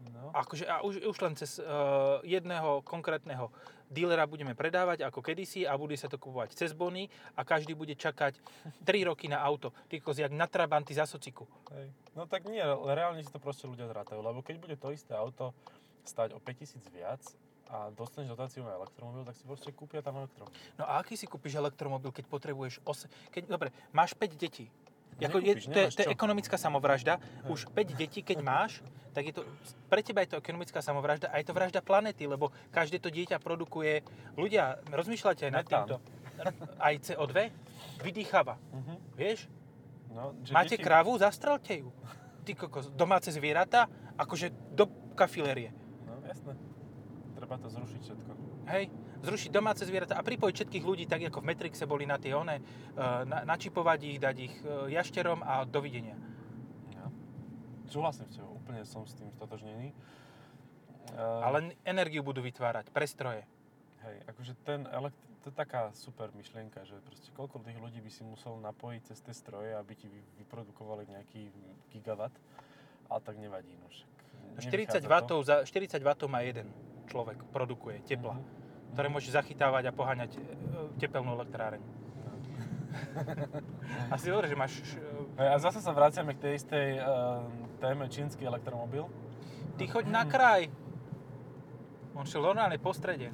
No. 0.00 0.32
Akože 0.32 0.64
a 0.64 0.80
už, 0.80 1.04
už 1.04 1.16
len 1.20 1.36
cez 1.36 1.60
uh, 1.60 2.24
jedného 2.24 2.80
konkrétneho 2.88 3.52
dílera 3.92 4.24
budeme 4.24 4.56
predávať 4.56 5.04
ako 5.04 5.20
kedysi 5.20 5.68
a 5.68 5.76
bude 5.76 5.92
sa 5.98 6.08
to 6.08 6.16
kupovať 6.16 6.56
cez 6.56 6.72
bony 6.72 7.04
a 7.36 7.44
každý 7.44 7.76
bude 7.76 7.92
čakať 7.98 8.40
3 8.88 9.08
roky 9.10 9.28
na 9.28 9.44
auto. 9.44 9.74
Ty 9.92 10.00
jak 10.00 10.32
na 10.32 10.46
Trabanty 10.48 10.96
za 10.96 11.04
sociku. 11.04 11.44
Hej. 11.74 11.92
No 12.16 12.24
tak 12.24 12.48
nie, 12.48 12.62
reálne 12.64 13.20
si 13.20 13.28
to 13.28 13.42
proste 13.42 13.68
ľudia 13.68 13.90
zrátajú, 13.90 14.24
lebo 14.24 14.40
keď 14.40 14.56
bude 14.56 14.76
to 14.80 14.88
isté 14.94 15.12
auto 15.12 15.52
stať 16.06 16.32
o 16.32 16.40
5000 16.40 16.80
viac 16.88 17.20
a 17.70 17.94
dostaneš 17.94 18.34
dotáciu 18.34 18.66
na 18.66 18.74
elektromobil, 18.74 19.22
tak 19.22 19.38
si 19.38 19.46
proste 19.46 19.70
kúpia 19.70 20.02
tam 20.02 20.18
elektromobil. 20.18 20.54
No 20.74 20.84
a 20.90 20.98
aký 20.98 21.14
si 21.14 21.30
kúpiš 21.30 21.54
elektromobil, 21.54 22.10
keď 22.10 22.26
potrebuješ 22.26 22.82
8... 22.82 23.30
Keď, 23.30 23.42
dobre, 23.46 23.70
máš 23.94 24.18
5 24.18 24.34
detí. 24.34 24.66
Jako 25.20 25.38
je, 25.38 25.54
to, 25.68 25.78
je, 25.78 25.86
to 25.94 26.00
je 26.02 26.08
ekonomická 26.10 26.56
samovražda. 26.56 27.20
Už 27.46 27.68
5 27.70 27.94
detí, 27.94 28.24
keď 28.24 28.40
máš, 28.40 28.80
tak 29.12 29.30
je 29.30 29.34
to, 29.36 29.44
pre 29.86 30.00
teba 30.02 30.24
je 30.24 30.34
to 30.34 30.40
ekonomická 30.40 30.80
samovražda 30.82 31.28
a 31.28 31.38
je 31.38 31.46
to 31.46 31.54
vražda 31.54 31.84
planety, 31.84 32.24
lebo 32.26 32.50
každé 32.74 32.98
to 32.98 33.12
dieťa 33.12 33.38
produkuje... 33.38 34.02
Ľudia, 34.34 34.80
rozmýšľate 34.90 35.46
aj 35.46 35.52
nad 35.52 35.66
týmto. 35.68 36.00
Aj 36.80 36.94
CO2 36.96 37.52
vydýchava. 38.00 38.56
Mhm. 38.72 38.94
Vieš? 39.14 39.38
No, 40.10 40.34
že 40.42 40.50
Máte 40.56 40.74
deti- 40.74 40.82
kravu? 40.82 41.14
Zastrelte 41.20 41.84
ju. 41.84 41.94
Ty 42.42 42.56
kokos, 42.56 42.88
domáce 42.96 43.28
zvieratá, 43.30 43.86
akože 44.16 44.50
do 44.72 44.88
kafilérie. 45.14 45.70
No 46.08 46.18
jasné. 46.24 46.56
Treba 47.40 47.56
to 47.56 47.72
zrušiť 47.72 48.00
všetko. 48.04 48.30
Hej, 48.68 48.92
zrušiť 49.24 49.48
domáce 49.48 49.80
zvieratá 49.88 50.20
a 50.20 50.22
pripojiť 50.22 50.54
všetkých 50.60 50.84
ľudí, 50.84 51.08
tak 51.08 51.24
ako 51.24 51.40
v 51.40 51.48
Matrixe 51.48 51.88
boli 51.88 52.04
na 52.04 52.20
tie 52.20 52.36
one, 52.36 52.60
e, 52.60 52.62
na, 53.24 53.48
načipovať 53.48 54.00
ich, 54.04 54.18
dať 54.20 54.36
ich 54.36 54.54
e, 54.60 54.92
jašterom 54.92 55.40
a 55.40 55.64
dovidenia. 55.64 56.20
Ja. 56.92 57.08
Súhlasím 57.88 58.28
s 58.28 58.36
tebou, 58.36 58.60
úplne 58.60 58.84
som 58.84 59.08
s 59.08 59.16
tým 59.16 59.32
stotožnený. 59.32 59.96
Uh, 61.10 61.42
Ale 61.42 61.74
energiu 61.82 62.22
budú 62.22 62.38
vytvárať, 62.38 62.92
prestroje. 62.94 63.42
Hej, 64.04 64.16
akože 64.30 64.52
ten 64.62 64.86
elekt- 64.94 65.18
to 65.42 65.48
je 65.48 65.56
taká 65.56 65.90
super 65.96 66.30
myšlienka, 66.36 66.84
že 66.84 67.00
proste 67.02 67.32
koľko 67.34 67.64
tých 67.64 67.80
ľudí 67.80 67.98
by 67.98 68.10
si 68.12 68.22
musel 68.22 68.60
napojiť 68.60 69.02
cez 69.10 69.18
tie 69.24 69.34
stroje, 69.34 69.72
aby 69.74 69.96
ti 69.96 70.06
vy- 70.06 70.22
vyprodukovali 70.44 71.08
nejaký 71.08 71.50
gigawatt, 71.90 72.36
ale 73.08 73.20
tak 73.24 73.40
nevadí, 73.40 73.74
no 73.80 73.88
však. 73.88 74.10
40 74.60 74.70
nevychádza 74.70 75.08
W, 75.08 75.42
za, 75.42 75.54
40 75.64 76.04
W 76.04 76.10
má 76.28 76.40
jeden 76.44 76.68
človek, 77.10 77.42
produkuje 77.50 77.98
tepla, 78.06 78.38
Mhm. 78.38 78.44
ktoré 78.94 79.06
môže 79.10 79.34
zachytávať 79.34 79.90
a 79.90 79.92
poháňať 79.92 80.30
e, 80.34 80.40
tepelnú 80.98 81.34
elektráreň. 81.34 81.82
A 84.10 84.18
si 84.18 84.30
hovorí, 84.30 84.50
že 84.50 84.58
máš... 84.58 84.82
e, 85.38 85.42
a 85.42 85.54
zase 85.58 85.78
sa 85.78 85.94
vraciame 85.94 86.34
k 86.34 86.42
tej 86.42 86.52
istej 86.58 86.86
uh, 86.98 87.46
téme 87.78 88.10
čínsky 88.10 88.42
elektromobil. 88.42 89.06
Ty 89.78 89.84
choď 89.86 90.04
na 90.10 90.26
kraj. 90.26 90.66
On 92.18 92.26
šiel 92.26 92.42
normálne 92.42 92.82
po 92.82 92.90
strede. 92.90 93.30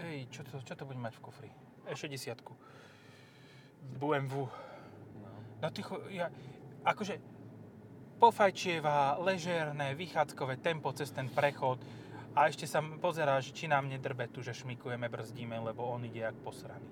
Ej, 0.00 0.32
čo 0.32 0.40
to, 0.48 0.64
čo 0.64 0.72
to 0.72 0.88
bude 0.88 0.96
mať 0.96 1.12
v 1.16 1.20
kufri? 1.20 1.50
E60. 1.86 2.40
BMW. 4.00 4.48
No. 5.20 5.30
No 5.60 5.66
ty 5.68 5.84
cho, 5.84 6.00
ja, 6.08 6.32
akože 6.82 7.20
pofajčieva, 8.16 9.20
ležérne, 9.20 9.92
vychádzkové 9.92 10.60
tempo 10.64 10.88
cez 10.96 11.12
ten 11.12 11.28
prechod 11.28 11.80
a 12.36 12.48
ešte 12.48 12.68
sa 12.68 12.80
pozeráš, 12.80 13.52
či 13.52 13.68
nám 13.68 13.88
nedrbe 13.88 14.28
tu, 14.28 14.44
že 14.44 14.56
šmikujeme, 14.56 15.08
brzdíme, 15.08 15.56
lebo 15.60 15.88
on 15.88 16.04
ide 16.04 16.24
jak 16.24 16.36
posraný. 16.44 16.88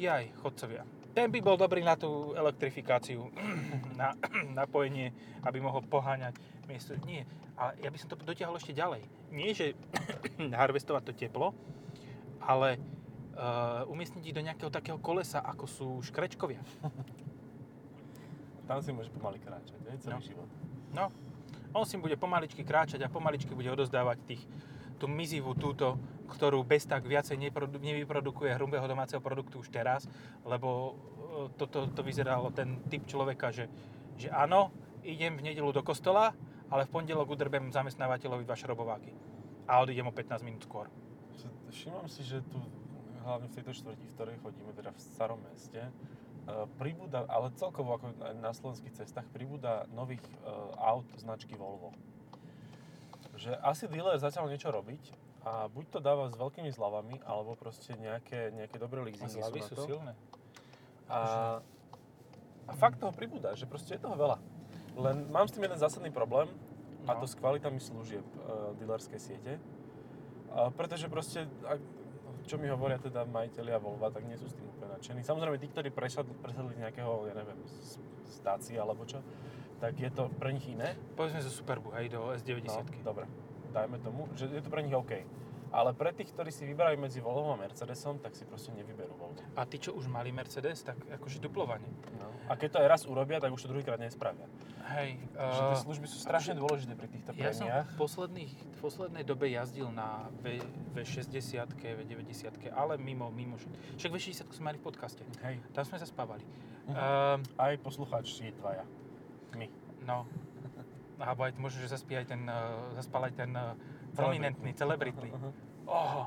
Jaj, 0.00 0.32
chodcovia. 0.40 0.84
Ten 1.12 1.28
by 1.28 1.40
bol 1.44 1.60
dobrý 1.60 1.84
na 1.84 1.96
tú 1.96 2.32
elektrifikáciu, 2.32 3.28
na 4.00 4.16
napojenie, 4.60 5.12
aby 5.44 5.60
mohol 5.60 5.84
poháňať 5.84 6.36
miesto. 6.64 6.96
Nie, 7.04 7.28
ale 7.56 7.76
ja 7.84 7.88
by 7.92 7.96
som 8.00 8.08
to 8.08 8.20
dotiahol 8.24 8.56
ešte 8.56 8.72
ďalej. 8.72 9.04
Nie, 9.32 9.52
že 9.52 9.76
harvestovať 10.60 11.02
to 11.08 11.12
teplo, 11.12 11.52
ale 12.40 12.80
uh, 13.36 13.84
umiestniť 13.88 14.24
ich 14.24 14.36
do 14.36 14.44
nejakého 14.44 14.72
takého 14.72 14.96
kolesa, 14.96 15.44
ako 15.44 15.64
sú 15.68 15.88
škrečkovia. 16.08 16.64
Tam 18.64 18.78
si 18.78 18.94
môžeš 18.94 19.10
pomaly 19.10 19.38
kráčať, 19.38 19.78
hej, 19.90 19.96
celý 20.00 20.16
No. 20.16 20.22
život. 20.22 20.48
No, 20.92 21.04
on 21.72 21.84
si 21.88 21.96
bude 21.96 22.14
pomaličky 22.14 22.62
kráčať 22.62 23.00
a 23.02 23.08
pomaličky 23.08 23.56
bude 23.56 23.68
odozdávať 23.68 24.18
tých, 24.28 24.42
tú 25.00 25.08
mizivú 25.08 25.56
túto, 25.56 25.96
ktorú 26.28 26.62
bez 26.62 26.84
tak 26.86 27.04
viacej 27.04 27.36
neprodu, 27.36 27.80
nevyprodukuje 27.80 28.54
hrubého 28.54 28.86
domáceho 28.86 29.20
produktu 29.20 29.60
už 29.60 29.68
teraz, 29.68 30.06
lebo 30.44 30.94
e, 31.48 31.58
toto 31.58 31.88
to, 31.90 32.00
vyzeralo 32.04 32.52
ten 32.54 32.78
typ 32.86 33.04
človeka, 33.04 33.50
že, 33.50 33.66
že 34.16 34.28
áno, 34.30 34.70
idem 35.02 35.34
v 35.36 35.52
nedelu 35.52 35.72
do 35.72 35.82
kostola, 35.82 36.32
ale 36.70 36.86
v 36.86 36.92
pondelok 36.92 37.28
udrbem 37.34 37.68
zamestnávateľovi 37.68 38.44
dva 38.46 38.56
šrobováky. 38.56 39.12
A 39.68 39.82
odídem 39.82 40.06
o 40.06 40.14
15 40.14 40.40
minút 40.46 40.62
skôr. 40.64 40.88
Všimám 41.72 42.06
si, 42.08 42.22
že 42.22 42.44
tu, 42.46 42.60
hlavne 43.24 43.48
v 43.48 43.54
tejto 43.56 43.72
štvrti, 43.72 44.04
v 44.06 44.12
ktorej 44.12 44.36
chodíme, 44.40 44.72
teda 44.72 44.92
v 44.92 45.00
starom 45.00 45.40
meste, 45.40 45.80
pribúda, 46.78 47.22
ale 47.30 47.54
celkovo 47.54 47.94
ako 47.94 48.18
na 48.38 48.50
slovenských 48.50 48.98
cestách, 48.98 49.26
pribúda 49.30 49.86
nových 49.94 50.22
uh, 50.42 50.74
aut 50.78 51.06
značky 51.14 51.54
Volvo. 51.54 51.94
Že 53.38 53.56
asi 53.62 53.86
dealer 53.86 54.18
začal 54.18 54.50
niečo 54.50 54.74
robiť 54.74 55.02
a 55.46 55.70
buď 55.70 55.84
to 55.88 55.98
dáva 56.02 56.30
s 56.30 56.34
veľkými 56.34 56.70
zľavami, 56.74 57.22
alebo 57.26 57.54
proste 57.54 57.94
nejaké, 57.98 58.50
nejaké 58.54 58.76
dobré 58.78 59.02
A 59.02 59.04
leasingy 59.06 59.38
sú 59.38 59.54
sú 59.70 59.74
na 59.74 59.78
to. 59.78 59.82
silné. 59.86 60.12
A, 61.06 61.18
a 62.66 62.72
fakt 62.78 62.98
toho 62.98 63.10
pribúda, 63.14 63.54
že 63.54 63.66
proste 63.66 63.94
je 63.98 64.02
toho 64.02 64.14
veľa. 64.14 64.38
Len 64.98 65.26
mám 65.30 65.46
s 65.48 65.54
tým 65.54 65.66
jeden 65.66 65.78
zásadný 65.78 66.10
problém, 66.10 66.50
a 67.02 67.18
No. 67.18 67.20
to 67.22 67.26
s 67.26 67.34
kvalitami 67.34 67.82
služieb 67.82 68.22
uh, 68.22 68.78
dealerskej 68.78 69.18
siete. 69.18 69.58
Uh, 70.54 70.70
pretože 70.70 71.10
proste, 71.10 71.50
ak, 71.66 71.82
čo 72.46 72.58
mi 72.58 72.66
hovoria 72.68 72.98
teda 72.98 73.24
majiteľia 73.26 73.78
Volva, 73.78 74.10
tak 74.10 74.26
nie 74.26 74.36
sú 74.36 74.46
s 74.50 74.54
tým 74.54 74.66
úplne 74.66 74.98
nadšení. 74.98 75.20
Samozrejme, 75.22 75.56
tí, 75.58 75.68
ktorí 75.70 75.88
presadli, 75.94 76.34
presadli 76.38 76.76
z 76.76 76.80
nejakého, 76.86 77.30
ja 77.30 77.34
neviem, 77.36 77.58
Dacia 78.42 78.82
alebo 78.82 79.06
čo, 79.06 79.22
tak 79.78 79.98
je 79.98 80.10
to 80.10 80.30
pre 80.38 80.50
nich 80.50 80.66
iné. 80.66 80.98
Povedzme 81.14 81.42
zo 81.42 81.50
Superbu, 81.50 81.94
hej, 81.98 82.10
do 82.10 82.34
S90. 82.34 82.66
No, 82.66 82.82
dobre, 83.06 83.26
dajme 83.70 83.98
tomu, 84.02 84.26
že 84.34 84.50
je 84.50 84.62
to 84.62 84.70
pre 84.70 84.82
nich 84.82 84.94
OK. 84.94 85.41
Ale 85.72 85.96
pre 85.96 86.12
tých, 86.12 86.36
ktorí 86.36 86.52
si 86.52 86.68
vyberajú 86.68 87.00
medzi 87.00 87.24
Volvom 87.24 87.56
a 87.56 87.58
Mercedesom, 87.58 88.20
tak 88.20 88.36
si 88.36 88.44
proste 88.44 88.76
nevyberú 88.76 89.16
Volvo. 89.16 89.40
A 89.56 89.64
tí, 89.64 89.80
čo 89.80 89.96
už 89.96 90.04
mali 90.04 90.28
Mercedes, 90.28 90.84
tak 90.84 91.00
akože 91.08 91.40
duplovanie. 91.40 91.88
No. 92.20 92.28
A 92.52 92.60
keď 92.60 92.68
to 92.68 92.78
aj 92.84 92.88
raz 92.92 93.02
urobia, 93.08 93.40
tak 93.40 93.48
už 93.48 93.64
to 93.64 93.72
druhýkrát 93.72 93.96
nespravia. 93.96 94.44
Hej, 94.92 95.16
Že 95.32 95.60
tie 95.64 95.76
eh, 95.78 95.84
služby 95.88 96.06
sú 96.10 96.18
strašne 96.20 96.54
dôležité 96.58 96.92
pri 96.92 97.08
týchto 97.08 97.32
Ja 97.40 97.56
som 97.56 97.64
v, 97.64 97.94
posledných, 97.96 98.52
v 98.52 98.78
poslednej 98.82 99.24
dobe 99.24 99.48
jazdil 99.48 99.88
na 99.88 100.28
v, 100.44 100.60
V60, 100.92 101.72
V90, 101.80 102.68
ale 102.76 103.00
mimo, 103.00 103.32
mimo. 103.32 103.56
Však 103.96 104.10
V60 104.12 104.52
sme 104.52 104.64
mali 104.74 104.76
v 104.76 104.84
podcaste. 104.84 105.24
Hej, 105.40 105.64
Tam 105.72 105.88
sme 105.88 105.96
zaspávali. 105.96 106.44
Mhm. 106.84 106.92
Ehm, 106.92 107.40
aj 107.56 107.72
poslucháči 107.80 108.52
dvaja. 108.60 108.84
My. 109.56 109.68
no, 110.04 110.26
alebo 111.22 111.46
aj 111.46 111.54
možno, 111.60 111.78
že 111.84 111.94
zaspí 111.94 112.18
aj 112.18 112.34
ten, 112.34 112.42
uh, 112.50 112.90
zaspal 112.98 113.30
aj 113.30 113.34
ten 113.38 113.50
uh, 113.54 113.78
prominentný, 114.14 114.70
celebritný. 114.74 115.30
Aha, 115.32 115.50
aha. 115.88 116.24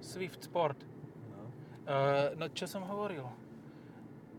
Swift 0.00 0.44
Sport. 0.44 0.82
No. 1.30 1.50
Uh, 1.86 2.34
no 2.36 2.48
čo 2.52 2.66
som 2.66 2.84
hovoril? 2.84 3.24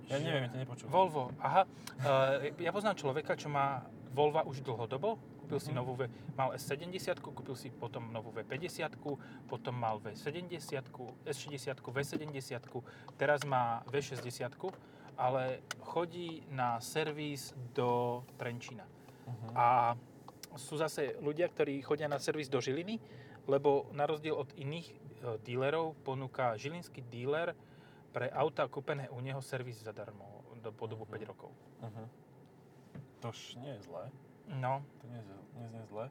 Ja 0.08 0.24
neviem, 0.24 0.48
ja 0.48 0.52
to 0.52 0.58
nepočúvam. 0.58 0.92
Volvo, 0.92 1.24
aha. 1.40 1.68
Uh, 2.00 2.56
ja 2.64 2.72
poznám 2.72 2.96
človeka, 2.96 3.36
čo 3.36 3.52
má 3.52 3.84
Volva 4.16 4.48
už 4.48 4.64
dlhodobo. 4.64 5.20
Kúpil 5.48 5.60
si 5.64 5.72
Mhm. 5.72 5.78
novú 5.80 5.94
V, 5.96 6.12
mal 6.36 6.52
S70, 6.56 7.24
kúpil 7.24 7.56
si 7.56 7.72
potom 7.72 8.12
novú 8.12 8.36
V50, 8.36 9.00
potom 9.48 9.76
mal 9.76 9.96
V70, 10.04 10.92
S60, 11.24 11.80
V70, 11.80 12.84
teraz 13.16 13.48
má 13.48 13.80
V60, 13.88 14.76
ale 15.16 15.64
chodí 15.80 16.44
na 16.52 16.84
servis 16.84 17.56
do 17.72 18.24
Trenčína. 18.36 18.84
Uh-huh. 19.28 19.52
A 19.56 19.96
sú 20.58 20.76
zase 20.76 21.16
ľudia, 21.18 21.48
ktorí 21.48 21.80
chodia 21.80 22.06
na 22.06 22.18
servis 22.18 22.46
do 22.46 22.58
Žiliny, 22.58 23.00
lebo 23.46 23.88
na 23.92 24.04
rozdiel 24.04 24.36
od 24.36 24.52
iných 24.54 24.88
e, 24.88 24.96
dílerov 25.40 25.96
ponúka 26.02 26.54
žilinský 26.54 27.00
díler 27.04 27.56
pre 28.10 28.28
auta 28.28 28.66
kúpené 28.66 29.08
u 29.08 29.18
neho 29.18 29.40
servis 29.40 29.80
zadarmo 29.80 30.26
do, 30.58 30.70
po 30.70 30.86
dobu 30.86 31.06
Mhm. 31.06 31.14
5 31.16 31.26
rokov. 31.26 31.52
Uh-huh. 31.80 32.08
Tož 33.20 33.56
nie 33.56 33.72
je 33.72 33.82
zlé. 33.84 34.10
No, 34.48 34.84
To 35.00 35.06
nie, 35.08 35.18
je- 35.18 35.46
neznie 35.56 35.84
zle. 35.86 36.06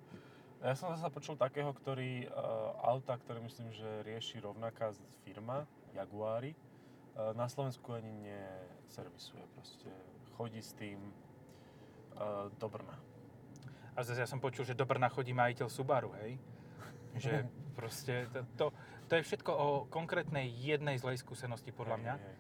Ja 0.59 0.73
som 0.73 0.89
zase 0.91 1.07
počul 1.09 1.37
takého, 1.37 1.69
ktorý 1.71 2.25
uh, 2.25 2.33
auta, 2.83 3.15
ktoré 3.15 3.39
myslím, 3.39 3.71
že 3.71 3.85
rieši 4.03 4.41
rovnaká 4.41 4.91
firma, 5.23 5.65
Jaguari, 5.93 6.53
uh, 6.53 7.33
na 7.33 7.45
Slovensku 7.45 7.93
ani 7.93 8.09
neservisuje. 8.25 9.45
Proste 9.53 9.89
chodí 10.33 10.59
s 10.59 10.73
tým 10.73 10.99
uh, 12.17 12.49
do 12.53 12.67
Brna. 12.67 12.97
A 13.97 14.05
zase 14.05 14.21
ja 14.23 14.29
som 14.29 14.39
počul, 14.39 14.69
že 14.69 14.77
do 14.77 14.85
Brna 14.85 15.09
chodí 15.09 15.33
majiteľ 15.33 15.67
Subaru, 15.73 16.13
hej? 16.21 16.37
Že 17.17 17.49
proste 17.79 18.29
to, 18.29 18.41
to, 18.61 18.67
to 19.09 19.13
je 19.17 19.23
všetko 19.25 19.51
o 19.51 19.69
konkrétnej 19.89 20.47
jednej 20.53 21.01
zlej 21.01 21.17
skúsenosti 21.17 21.73
podľa 21.73 21.97
mňa. 22.05 22.15
hej, 22.21 22.29
hej. 22.29 22.37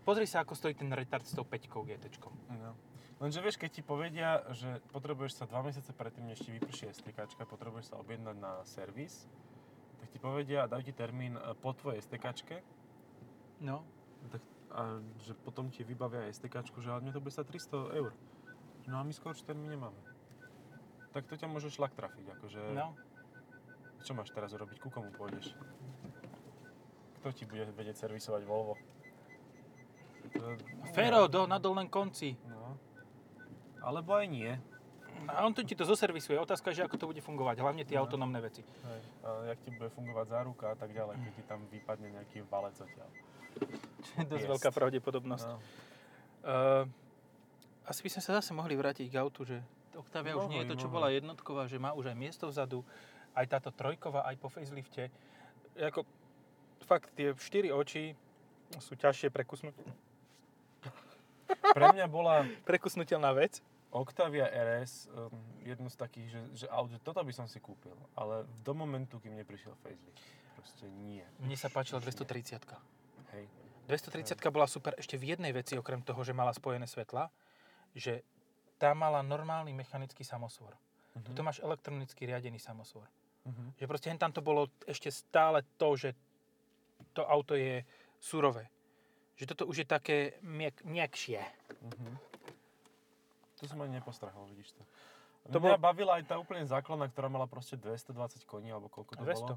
Pozri 0.00 0.24
sa, 0.24 0.40
ako 0.44 0.56
stojí 0.56 0.72
ten 0.76 0.88
retard 0.92 1.24
s 1.24 1.36
tou 1.36 1.44
5 1.44 1.68
GT. 1.68 2.04
No. 2.56 2.72
Lenže 3.20 3.44
vieš, 3.44 3.60
keď 3.60 3.70
ti 3.70 3.82
povedia, 3.84 4.40
že 4.56 4.80
potrebuješ 4.96 5.36
sa 5.36 5.44
2 5.44 5.68
mesiace 5.68 5.92
predtým, 5.92 6.24
než 6.24 6.40
ti 6.40 6.56
vyprší 6.56 6.88
STK, 6.88 7.28
potrebuješ 7.44 7.92
sa 7.92 8.00
objednať 8.00 8.36
na 8.40 8.64
servis, 8.64 9.28
tak 10.00 10.08
ti 10.08 10.16
povedia, 10.16 10.64
dajú 10.64 10.88
ti 10.88 10.96
termín 10.96 11.36
e, 11.36 11.52
po 11.60 11.76
tvojej 11.76 12.00
STK, 12.00 12.32
No. 13.60 13.84
tak, 14.32 14.40
a 14.72 15.04
že 15.20 15.36
potom 15.36 15.68
ti 15.68 15.84
vybavia 15.84 16.32
STK, 16.32 16.64
že 16.80 16.88
ale 16.88 17.04
mne 17.04 17.12
to 17.12 17.20
bude 17.20 17.36
sa 17.36 17.44
300 17.44 18.00
eur. 18.00 18.16
No 18.88 18.96
a 18.96 19.04
my 19.04 19.12
skôr 19.12 19.36
termín 19.36 19.68
nemáme. 19.68 20.00
Tak 21.10 21.26
to 21.26 21.34
ťa 21.34 21.46
môže 21.46 21.68
šlak 21.68 21.90
trafiť, 21.92 22.38
akože... 22.38 22.60
No. 22.72 22.94
Čo 24.00 24.14
máš 24.14 24.30
teraz 24.30 24.50
urobiť? 24.50 24.78
Ku 24.78 24.88
komu 24.88 25.10
pôjdeš? 25.10 25.52
Kto 27.20 27.28
ti 27.30 27.44
bude 27.44 27.68
vedieť 27.68 28.00
servisovať 28.00 28.42
Volvo? 28.42 28.78
To- 30.32 30.56
Fero, 30.90 31.26
do, 31.26 31.44
na 31.44 31.58
dolnom 31.58 31.84
konci. 31.84 32.32
No. 32.46 32.78
Alebo 33.82 34.14
aj 34.14 34.26
nie. 34.26 34.52
A 35.28 35.44
on 35.44 35.52
to 35.52 35.60
ti 35.60 35.76
to 35.76 35.84
zoservisuje. 35.84 36.32
Otázka 36.34 36.72
je, 36.72 36.80
že 36.80 36.86
ako 36.88 36.96
to 36.96 37.06
bude 37.06 37.20
fungovať. 37.20 37.60
Hlavne 37.60 37.84
tie 37.84 37.98
No. 37.98 38.06
autonómne 38.06 38.40
veci. 38.40 38.64
Hej. 38.64 39.00
A 39.20 39.28
jak 39.52 39.58
ti 39.60 39.70
bude 39.70 39.90
fungovať 39.90 40.26
záruka 40.30 40.72
a 40.72 40.76
tak 40.76 40.90
ďalej, 40.90 41.18
keď 41.18 41.32
ti 41.34 41.42
tam 41.44 41.60
vypadne 41.68 42.08
nejaký 42.10 42.40
valec 42.46 42.72
odtiaľ. 42.74 43.10
Čo 44.00 44.12
je 44.16 44.24
dosť 44.24 44.40
Jest. 44.40 44.52
veľká 44.56 44.70
pravdepodobnosť. 44.70 45.44
No. 45.46 45.56
Uh, 46.40 46.88
asi 47.84 48.00
by 48.00 48.08
sme 48.08 48.22
sa 48.22 48.32
zase 48.40 48.54
mohli 48.54 48.72
vrátiť 48.72 49.06
k 49.06 49.16
autu, 49.18 49.44
že 49.44 49.60
Octavia 50.00 50.36
už 50.40 50.48
nie 50.48 50.64
je 50.64 50.70
to, 50.72 50.80
čo 50.80 50.88
bola 50.88 51.12
jednotková, 51.12 51.68
že 51.68 51.76
má 51.76 51.92
už 51.92 52.10
aj 52.12 52.16
miesto 52.16 52.48
vzadu, 52.48 52.80
aj 53.36 53.46
táto 53.46 53.70
trojková, 53.70 54.24
aj 54.26 54.36
po 54.40 54.48
facelifte. 54.48 55.12
Ako, 55.76 56.08
fakt, 56.88 57.12
tie 57.14 57.36
štyri 57.36 57.68
oči 57.70 58.16
sú 58.80 58.96
ťažšie 58.96 59.28
prekusnúť, 59.28 59.76
Pre 61.50 61.86
mňa 61.92 62.06
bola 62.06 62.46
prekusnutelná 62.62 63.34
vec. 63.34 63.58
Octavia 63.90 64.46
RS 64.46 65.10
um, 65.10 65.34
jedno 65.66 65.90
z 65.90 65.96
takých, 65.98 66.28
že, 66.30 66.40
že 66.62 66.66
auto, 66.70 66.94
toto 67.02 67.26
by 67.26 67.34
som 67.34 67.50
si 67.50 67.58
kúpil, 67.58 67.98
ale 68.14 68.46
do 68.62 68.70
momentu, 68.70 69.18
kým 69.18 69.34
neprišiel 69.34 69.74
facelift. 69.82 70.14
Proste 70.54 70.86
nie. 71.02 71.26
Mne 71.42 71.58
sa 71.58 71.66
páčila 71.66 71.98
230 71.98 72.70
Hej. 73.34 73.44
230 73.90 74.38
bola 74.54 74.70
super 74.70 74.94
ešte 74.94 75.18
v 75.18 75.34
jednej 75.34 75.50
veci, 75.50 75.74
okrem 75.74 76.06
toho, 76.06 76.22
že 76.22 76.30
mala 76.30 76.54
spojené 76.54 76.86
svetla, 76.86 77.34
že 77.90 78.22
tá 78.80 78.96
mala 78.96 79.20
normálny 79.20 79.76
mechanický 79.76 80.24
samosvor. 80.24 80.72
Mhm. 81.12 81.24
Tuto 81.28 81.44
máš 81.44 81.60
elektronicky 81.60 82.24
riadený 82.24 82.56
samosvor. 82.56 83.04
Mhm. 83.44 83.76
Že 83.76 83.84
proste 83.84 84.08
tam 84.16 84.32
to 84.32 84.40
bolo 84.40 84.72
ešte 84.88 85.12
stále 85.12 85.60
to, 85.76 85.92
že 86.00 86.16
to 87.12 87.28
auto 87.28 87.52
je 87.52 87.84
surové. 88.16 88.72
Že 89.36 89.44
toto 89.52 89.64
už 89.68 89.84
je 89.84 89.86
také 89.86 90.16
miek, 90.40 90.80
miekšie. 90.80 91.44
Mhm. 91.84 92.12
To 93.60 93.68
som 93.68 93.76
ani 93.84 94.00
nepostrahol, 94.00 94.48
vidíš 94.48 94.72
to. 94.72 94.82
To 95.52 95.56
Mňa 95.60 95.76
bol- 95.76 95.84
bavila 95.92 96.12
aj 96.20 96.24
tá 96.28 96.36
úplne 96.40 96.64
základná, 96.64 97.08
ktorá 97.08 97.28
mala 97.28 97.44
proste 97.44 97.76
220 97.76 98.44
koní, 98.48 98.72
alebo 98.72 98.88
koľko 98.88 99.20
to 99.20 99.24
200. 99.24 99.56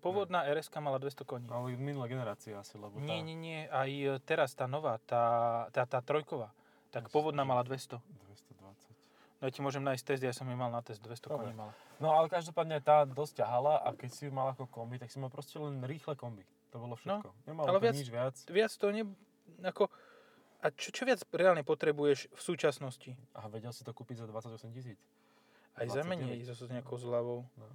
Pôvodná 0.00 0.42
RS 0.50 0.72
mala 0.82 0.98
200 0.98 1.22
koní. 1.22 1.46
Ale 1.46 1.76
minulé 1.78 2.10
generácie 2.10 2.50
asi, 2.56 2.74
lebo 2.80 2.98
tá... 2.98 3.04
Nie, 3.04 3.22
nie, 3.22 3.36
nie. 3.38 3.70
Aj 3.70 3.86
e, 3.86 4.18
teraz 4.26 4.58
tá 4.58 4.66
nová, 4.66 4.98
tá, 5.06 5.68
tá, 5.70 5.86
tá 5.86 6.02
trojková, 6.02 6.50
tak 6.92 7.08
pôvodná 7.08 7.42
mala 7.42 7.64
200. 7.64 7.96
220. 7.98 8.92
No 9.40 9.48
ja 9.48 9.50
ti 9.50 9.64
môžem 9.64 9.82
nájsť 9.82 10.04
test, 10.06 10.22
ja 10.22 10.30
som 10.30 10.46
ju 10.46 10.54
mal 10.54 10.70
na 10.70 10.84
test, 10.84 11.02
200 11.02 11.26
Dobre. 11.26 11.50
koní 11.50 11.54
mala. 11.56 11.72
No 11.98 12.14
ale 12.14 12.30
každopádne 12.30 12.78
tá 12.78 13.02
dosť 13.02 13.42
ťahala 13.42 13.82
a 13.82 13.90
keď 13.96 14.10
si 14.14 14.22
ju 14.28 14.30
mal 14.30 14.54
ako 14.54 14.70
kombi, 14.70 15.02
tak 15.02 15.10
si 15.10 15.18
mal 15.18 15.32
proste 15.32 15.58
len 15.58 15.82
rýchle 15.82 16.14
kombi. 16.14 16.46
To 16.70 16.78
bolo 16.78 16.94
všetko. 16.94 17.28
Nemalo 17.48 17.66
ale 17.66 17.78
viac- 17.82 17.98
nič 17.98 18.08
viac. 18.12 18.36
Viac 18.46 18.72
to 18.78 18.86
ne... 18.94 19.02
Ako, 19.66 19.90
a 20.62 20.70
čo, 20.70 20.94
čo 20.94 21.02
viac 21.02 21.18
reálne 21.34 21.66
potrebuješ 21.66 22.30
v 22.30 22.40
súčasnosti? 22.40 23.18
A 23.34 23.50
vedel 23.50 23.74
si 23.74 23.82
to 23.82 23.90
kúpiť 23.90 24.22
za 24.22 24.26
28 24.30 24.70
tisíc. 24.70 25.00
Aj 25.74 25.90
za 25.90 26.06
29. 26.06 26.12
menej, 26.12 26.38
zase 26.46 26.68
s 26.68 26.70
nejakou 26.70 26.94
zľavou. 26.94 27.42
No. 27.58 27.66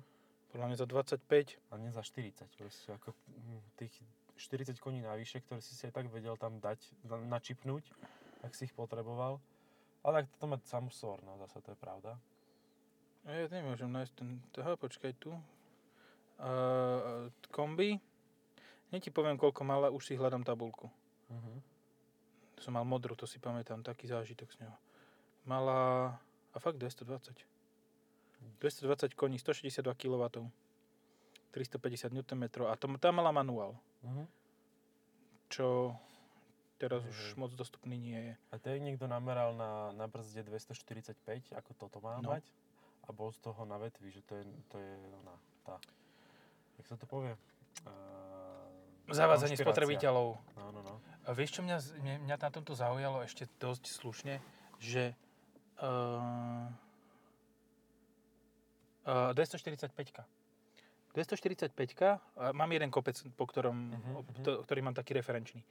Podľa 0.55 0.65
mňa 0.71 0.77
za 0.79 0.87
25. 0.87 1.59
A 1.67 1.73
nie 1.75 1.91
za 1.91 1.99
40. 1.99 2.47
Proste 2.47 2.89
ako 2.95 3.11
hm, 3.11 3.59
tých 3.75 3.93
40 4.39 4.79
koní 4.79 5.03
navyše, 5.03 5.43
ktoré 5.43 5.59
si 5.59 5.75
si 5.75 5.83
aj 5.83 5.99
tak 5.99 6.07
vedel 6.07 6.39
tam 6.39 6.63
dať, 6.63 6.79
na- 7.03 7.27
načipnúť, 7.37 7.83
ak 8.43 8.53
si 8.53 8.65
ich 8.69 8.75
potreboval. 8.75 9.39
Ale 10.05 10.23
tak 10.23 10.31
toto 10.37 10.45
má 10.47 10.57
samosor, 10.63 11.19
no 11.25 11.37
zase 11.41 11.61
to 11.61 11.73
je 11.73 11.79
pravda. 11.79 12.15
A 13.27 13.33
ja 13.33 13.51
nemôžem 13.51 13.91
nájsť 13.91 14.13
ten... 14.15 14.39
Aha, 14.61 14.79
počkaj 14.79 15.11
tu. 15.19 15.35
Uh, 16.37 17.27
kombi. 17.51 17.99
Hneď 18.87 19.09
ti 19.09 19.11
poviem, 19.11 19.35
koľko 19.35 19.67
mala, 19.67 19.91
už 19.91 20.07
si 20.07 20.13
hľadám 20.15 20.47
tabulku. 20.47 20.87
To 22.55 22.59
som 22.63 22.71
mal 22.71 22.87
modrú, 22.87 23.19
to 23.19 23.27
si 23.27 23.35
pamätám, 23.35 23.83
taký 23.83 24.07
zážitok 24.07 24.47
z 24.55 24.63
neho. 24.63 24.77
Mala... 25.43 26.15
A 26.55 26.57
fakt 26.57 26.79
220. 26.79 27.35
220 28.63 29.13
koní, 29.13 29.37
162 29.37 29.83
kW. 29.93 30.23
350 31.51 32.13
Nm 32.13 32.43
a 32.69 32.73
to, 32.79 32.85
tá 33.01 33.09
mala 33.11 33.33
manuál, 33.33 33.75
Mhm. 34.03 34.25
čo 35.49 35.95
teraz 36.77 37.01
Hej, 37.03 37.11
už 37.11 37.19
moc 37.35 37.51
dostupný 37.57 37.97
nie 37.97 38.19
je. 38.31 38.33
A 38.49 38.61
to 38.61 38.69
je 38.69 38.77
niekto 38.79 39.09
nameral 39.09 39.53
na, 39.53 39.91
na 39.97 40.05
brzde 40.05 40.45
245, 40.45 41.17
ako 41.53 41.71
toto 41.75 41.97
má 41.99 42.21
No. 42.21 42.37
mať. 42.37 42.45
A 43.07 43.15
bol 43.15 43.31
z 43.31 43.39
toho 43.39 43.63
na 43.65 43.79
vetvi, 43.79 44.11
že 44.11 44.21
to 44.21 44.35
je, 44.35 44.43
to 44.69 44.77
je 44.77 44.93
ona, 45.23 45.35
tá. 45.63 45.75
Jak 46.77 46.85
sa 46.85 46.95
to 46.99 47.07
povie? 47.07 47.33
Uh, 47.87 49.13
Zavádzanie 49.15 49.55
spotrebiteľov. 49.55 50.35
No, 50.59 50.65
no, 50.75 50.81
no. 50.83 50.93
A 51.23 51.31
vieš, 51.31 51.59
čo 51.59 51.61
mňa, 51.63 51.77
mňa, 52.27 52.35
na 52.35 52.49
tomto 52.51 52.75
zaujalo 52.75 53.23
ešte 53.23 53.47
dosť 53.59 53.83
slušne, 53.87 54.43
že 54.77 55.15
uh, 55.79 56.67
uh, 59.07 59.31
245 59.31 59.95
245 61.15 61.73
uh, 61.73 62.19
mám 62.53 62.69
jeden 62.69 62.91
kopec, 62.91 63.17
po 63.33 63.47
ktorom, 63.47 63.75
Mhm, 63.95 64.11
uh 64.13 64.21
mhm. 64.21 64.43
to, 64.43 64.51
ktorý 64.67 64.79
mám 64.83 64.93
taký 64.93 65.15
referenčný. 65.17 65.63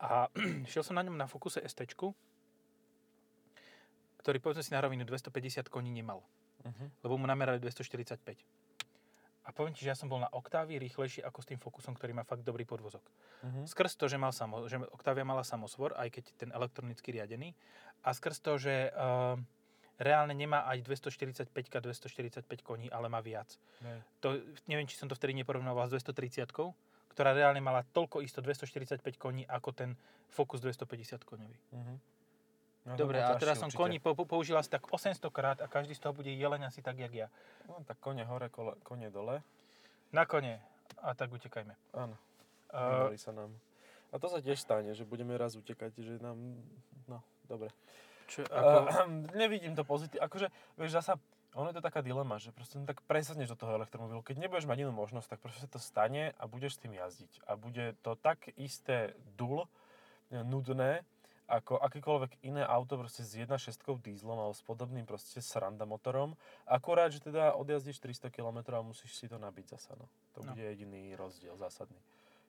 A 0.00 0.28
šiel 0.70 0.84
som 0.84 0.96
na 0.96 1.04
ňom 1.04 1.16
na 1.16 1.28
Focuse 1.28 1.62
ST, 1.64 1.80
ktorý 4.20 4.38
povedzme 4.42 4.64
si 4.66 4.74
na 4.74 4.82
rovinu 4.82 5.06
250 5.06 5.70
koní 5.70 5.94
nemal, 5.94 6.24
Uh-huh. 6.66 6.90
lebo 7.06 7.14
mu 7.14 7.30
namerali 7.30 7.62
245. 7.62 8.18
A 9.46 9.54
poviem 9.54 9.70
ti, 9.70 9.86
že 9.86 9.94
ja 9.94 9.98
som 9.98 10.10
bol 10.10 10.18
na 10.18 10.26
Octavii 10.26 10.82
rýchlejší 10.82 11.22
ako 11.22 11.38
s 11.38 11.46
tým 11.46 11.62
Focusom, 11.62 11.94
ktorý 11.94 12.10
má 12.10 12.26
fakt 12.26 12.42
dobrý 12.42 12.66
podvozok. 12.66 13.06
Uh-huh. 13.06 13.62
Skrz 13.62 13.94
to, 13.94 14.10
že, 14.10 14.18
mal 14.18 14.34
samo, 14.34 14.66
že 14.66 14.82
Octavia 14.90 15.22
mala 15.22 15.46
samosvor, 15.46 15.94
aj 15.94 16.10
keď 16.10 16.24
ten 16.34 16.50
elektronicky 16.50 17.14
riadený, 17.14 17.54
a 18.02 18.10
skrz 18.10 18.42
to, 18.42 18.58
že 18.58 18.90
uh, 18.90 19.38
reálne 20.02 20.34
nemá 20.34 20.66
aj 20.66 20.82
245 20.82 21.54
245 21.54 22.42
koní, 22.66 22.90
ale 22.90 23.06
má 23.06 23.22
viac. 23.22 23.54
Hej. 23.86 23.98
To, 24.26 24.28
neviem, 24.66 24.90
či 24.90 24.98
som 24.98 25.06
to 25.06 25.14
vtedy 25.14 25.38
neporovnával 25.38 25.86
s 25.86 25.94
230 25.94 26.50
ktorá 27.16 27.32
reálne 27.32 27.64
mala 27.64 27.80
toľko 27.96 28.20
isto 28.20 28.44
245 28.44 29.00
koní 29.16 29.48
ako 29.48 29.72
ten 29.72 29.90
Focus 30.28 30.60
250 30.60 31.24
koňový. 31.24 31.56
Uh-huh. 31.72 31.96
No, 32.86 32.92
Dobre, 32.94 33.24
a 33.24 33.32
teraz 33.40 33.56
som 33.56 33.72
určite. 33.72 34.04
po, 34.04 34.12
po, 34.12 34.28
použil 34.28 34.54
asi 34.54 34.68
tak 34.68 34.84
800 34.84 35.18
krát 35.32 35.58
a 35.58 35.66
každý 35.66 35.96
z 35.96 36.04
toho 36.04 36.12
bude 36.12 36.28
jeleň 36.28 36.68
asi 36.68 36.84
tak, 36.84 37.00
jak 37.00 37.10
ja. 37.10 37.28
No, 37.66 37.80
tak 37.88 37.98
kone 37.98 38.22
hore, 38.28 38.52
kole, 38.52 38.76
kone 38.84 39.08
dole. 39.08 39.40
Na 40.12 40.28
kone. 40.28 40.60
A 41.02 41.16
tak 41.16 41.32
utekajme. 41.32 41.72
Áno, 41.96 42.14
Uh, 42.66 43.14
uh, 43.14 43.16
sa 43.16 43.30
nám. 43.30 43.54
A 44.10 44.18
to 44.18 44.26
sa 44.26 44.42
tiež 44.42 44.58
stane, 44.58 44.90
že 44.90 45.06
budeme 45.06 45.38
raz 45.38 45.54
utekať, 45.54 46.02
že 46.02 46.18
nám... 46.18 46.34
No, 47.06 47.22
dobre. 47.46 47.70
čo, 48.26 48.42
Ako... 48.42 48.90
ako, 48.90 49.02
nevidím 49.40 49.78
to 49.78 49.86
pozitívne. 49.86 50.26
Akože, 50.26 50.50
vieš, 50.74 50.98
zasa, 50.98 51.14
ono 51.56 51.72
je 51.72 51.80
to 51.80 51.84
taká 51.84 52.04
dilema, 52.04 52.36
že 52.36 52.52
proste 52.52 52.76
no, 52.76 52.84
tak 52.84 53.00
presadneš 53.08 53.48
do 53.48 53.56
toho 53.56 53.72
elektromobilu. 53.80 54.20
Keď 54.20 54.36
nebudeš 54.44 54.68
mať 54.68 54.84
inú 54.84 54.92
možnosť, 54.92 55.34
tak 55.34 55.40
proste 55.40 55.64
sa 55.64 55.70
to 55.72 55.80
stane 55.80 56.36
a 56.36 56.44
budeš 56.44 56.76
s 56.76 56.82
tým 56.84 56.92
jazdiť. 56.92 57.32
A 57.48 57.56
bude 57.56 57.96
to 58.04 58.12
tak 58.14 58.52
isté 58.60 59.16
dul, 59.34 59.64
nudné, 60.30 61.00
ako 61.46 61.78
akékoľvek 61.78 62.42
iné 62.42 62.66
auto 62.66 62.98
proste 62.98 63.22
s 63.22 63.38
1.6 63.38 63.78
dízlom 64.02 64.34
alebo 64.34 64.54
s 64.54 64.66
podobným 64.66 65.06
proste 65.06 65.38
sranda 65.38 65.86
motorom. 65.86 66.34
Akurát, 66.66 67.14
že 67.14 67.22
teda 67.22 67.54
odjazdíš 67.54 68.02
300 68.02 68.34
km 68.34 68.74
a 68.74 68.82
musíš 68.82 69.14
si 69.14 69.30
to 69.30 69.38
nabiť 69.38 69.78
zasa, 69.78 69.94
no. 69.94 70.10
To 70.34 70.42
No. 70.42 70.52
bude 70.52 70.66
jediný 70.66 71.14
rozdiel 71.14 71.54
zásadný. 71.54 71.98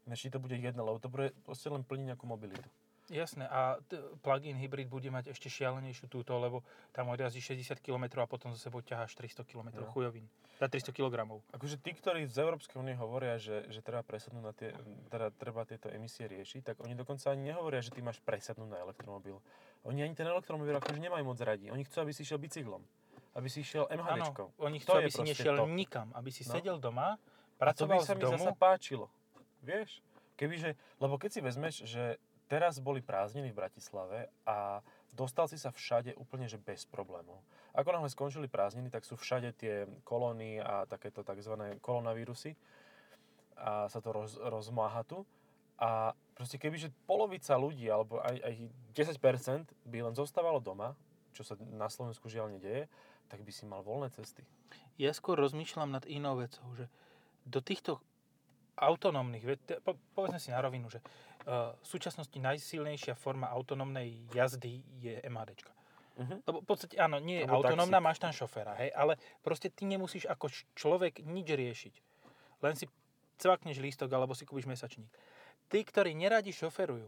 Ináč 0.10 0.26
to 0.32 0.42
bude 0.42 0.58
jedno, 0.58 0.82
lebo 0.88 0.98
to 0.98 1.10
bude 1.14 1.30
proste 1.46 1.70
len 1.70 1.86
plniť 1.86 2.16
nejakú 2.16 2.26
mobilitu. 2.26 2.66
Jasné, 3.08 3.48
a 3.48 3.80
t- 3.82 3.96
plug-in 4.20 4.54
hybrid 4.54 4.86
bude 4.86 5.08
mať 5.08 5.32
ešte 5.32 5.48
šialenejšiu 5.48 6.06
túto, 6.06 6.36
lebo 6.36 6.60
tam 6.92 7.08
odjazdí 7.08 7.40
60 7.40 7.80
km 7.80 8.04
a 8.18 8.28
potom 8.28 8.52
za 8.52 8.60
sebou 8.60 8.80
ťaháš 8.80 9.16
300 9.16 9.42
km 9.44 9.72
No. 9.74 9.88
chujovín. 9.88 10.28
Za 10.58 10.68
300 10.68 10.92
kg. 10.92 11.16
Akože 11.50 11.78
tí, 11.78 11.94
ktorí 11.94 12.26
z 12.26 12.38
Európskej 12.38 12.76
únie 12.76 12.94
hovoria, 12.94 13.38
že, 13.38 13.64
že 13.68 13.80
treba 13.80 14.02
presadnúť 14.02 14.44
na 14.44 14.52
tie, 14.52 14.76
teda 15.08 15.32
treba 15.32 15.64
tieto 15.64 15.88
emisie 15.88 16.26
riešiť, 16.26 16.62
tak 16.66 16.76
oni 16.80 16.94
dokonca 16.94 17.30
ani 17.30 17.48
nehovoria, 17.48 17.80
že 17.80 17.90
ty 17.90 18.02
máš 18.02 18.20
presadnúť 18.20 18.68
na 18.68 18.80
elektromobil. 18.82 19.40
Oni 19.84 20.02
ani 20.02 20.12
ten 20.12 20.26
elektromobil 20.26 20.76
akože 20.76 21.00
nemajú 21.00 21.24
moc 21.24 21.40
radi. 21.40 21.70
Oni 21.70 21.82
chcú, 21.82 22.02
aby 22.02 22.12
si 22.12 22.22
išiel 22.22 22.38
bicyklom. 22.38 22.84
Aby 23.32 23.48
si 23.48 23.62
išiel 23.62 23.88
Áno, 23.88 24.04
MHDčkou. 24.04 24.48
oni 24.60 24.78
To 24.78 24.84
chcú, 24.84 24.92
je 24.92 25.00
aby 25.00 25.12
si 25.14 25.22
nešiel 25.24 25.56
to. 25.56 25.66
nikam, 25.70 26.08
aby 26.12 26.28
si 26.28 26.44
No. 26.44 26.52
sedel 26.54 26.76
doma, 26.76 27.16
A 27.16 27.20
to 27.72 27.88
pracoval 27.88 27.94
by 27.94 28.04
sa 28.04 28.14
mi 28.14 28.22
domu. 28.22 28.36
zasa 28.36 28.52
páčilo. 28.52 29.06
Vieš? 29.62 30.02
Kebyže, 30.36 30.70
lebo 30.98 31.16
keď 31.16 31.30
si 31.32 31.40
vezmeš, 31.40 31.76
že 31.84 32.18
teraz 32.48 32.80
boli 32.80 33.04
prázdniny 33.04 33.52
v 33.52 33.60
Bratislave 33.60 34.32
a 34.48 34.80
dostal 35.14 35.52
si 35.52 35.60
sa 35.60 35.70
všade 35.70 36.16
úplne, 36.16 36.48
že 36.48 36.58
bez 36.58 36.88
problémov. 36.88 37.44
Ako 37.76 37.94
náhle 37.94 38.10
skončili 38.10 38.48
prázdniny, 38.50 38.90
tak 38.90 39.04
sú 39.04 39.20
všade 39.20 39.54
tie 39.60 39.86
kolóny 40.08 40.64
a 40.64 40.88
takéto 40.90 41.22
tzv. 41.22 41.78
koronavírusy 41.84 42.56
a 43.58 43.92
sa 43.92 44.00
to 44.00 44.10
roz, 44.16 44.40
rozmáha 44.40 45.04
tu. 45.06 45.28
A 45.78 46.18
proste 46.34 46.58
kebyže 46.58 46.90
polovica 47.06 47.54
ľudí, 47.54 47.86
alebo 47.86 48.18
aj, 48.18 48.34
aj 48.42 48.54
10% 48.98 49.70
by 49.86 50.10
len 50.10 50.16
zostávalo 50.18 50.58
doma, 50.58 50.98
čo 51.38 51.46
sa 51.46 51.54
na 51.70 51.86
Slovensku 51.86 52.26
žiaľ 52.26 52.58
nedeje, 52.58 52.90
tak 53.30 53.46
by 53.46 53.52
si 53.54 53.70
mal 53.70 53.86
voľné 53.86 54.10
cesty. 54.10 54.42
Ja 54.98 55.14
skôr 55.14 55.38
rozmýšľam 55.38 55.94
nad 55.94 56.06
inou 56.10 56.42
vecou, 56.42 56.66
že 56.74 56.90
do 57.46 57.62
týchto 57.62 58.02
autonómnych, 58.78 59.46
po, 59.86 59.98
povedzme 60.18 60.42
si 60.42 60.50
na 60.50 60.62
rovinu, 60.62 60.90
že 60.90 61.02
v 61.48 61.86
súčasnosti 61.88 62.36
najsilnejšia 62.36 63.16
forma 63.16 63.48
autonómnej 63.48 64.28
jazdy 64.36 64.84
je 65.00 65.16
MHDčka. 65.24 65.72
Uh-huh. 66.18 66.44
Lebo 66.44 66.60
v 66.60 66.68
podstate 66.68 67.00
áno, 67.00 67.24
nie 67.24 67.40
je 67.40 67.48
Alebo 67.48 67.64
autonómna, 67.64 68.04
taxík. 68.04 68.08
máš 68.10 68.18
tam 68.20 68.34
šoféra, 68.36 68.74
hej, 68.84 68.92
ale 68.92 69.16
proste 69.46 69.72
ty 69.72 69.88
nemusíš 69.88 70.28
ako 70.28 70.52
človek 70.76 71.24
nič 71.24 71.48
riešiť. 71.48 71.96
Len 72.66 72.74
si 72.76 72.90
cvakneš 73.38 73.78
lístok 73.80 74.10
alebo 74.12 74.34
si 74.34 74.44
kúpiš 74.44 74.66
mesačník. 74.68 75.08
Tí, 75.70 75.80
ktorí 75.86 76.18
neradi 76.18 76.52
šoferujú, 76.52 77.08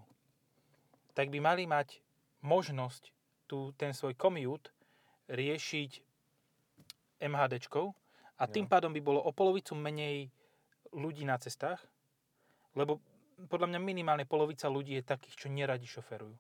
tak 1.18 1.34
by 1.34 1.42
mali 1.42 1.66
mať 1.66 2.00
možnosť 2.46 3.12
tu, 3.50 3.74
ten 3.76 3.92
svoj 3.92 4.14
commute 4.16 4.70
riešiť 5.28 6.06
MHDčkou 7.20 7.86
a 8.40 8.44
tým 8.48 8.70
No. 8.70 8.72
pádom 8.72 8.92
by 8.94 9.02
bolo 9.04 9.20
o 9.20 9.34
polovicu 9.36 9.76
menej 9.76 10.30
ľudí 10.96 11.26
na 11.26 11.36
cestách, 11.42 11.82
lebo 12.78 13.02
podľa 13.48 13.72
mňa 13.72 13.80
minimálne 13.80 14.26
polovica 14.28 14.68
ľudí 14.68 15.00
je 15.00 15.04
takých, 15.08 15.36
čo 15.36 15.48
neradi 15.48 15.88
šoferujú. 15.88 16.36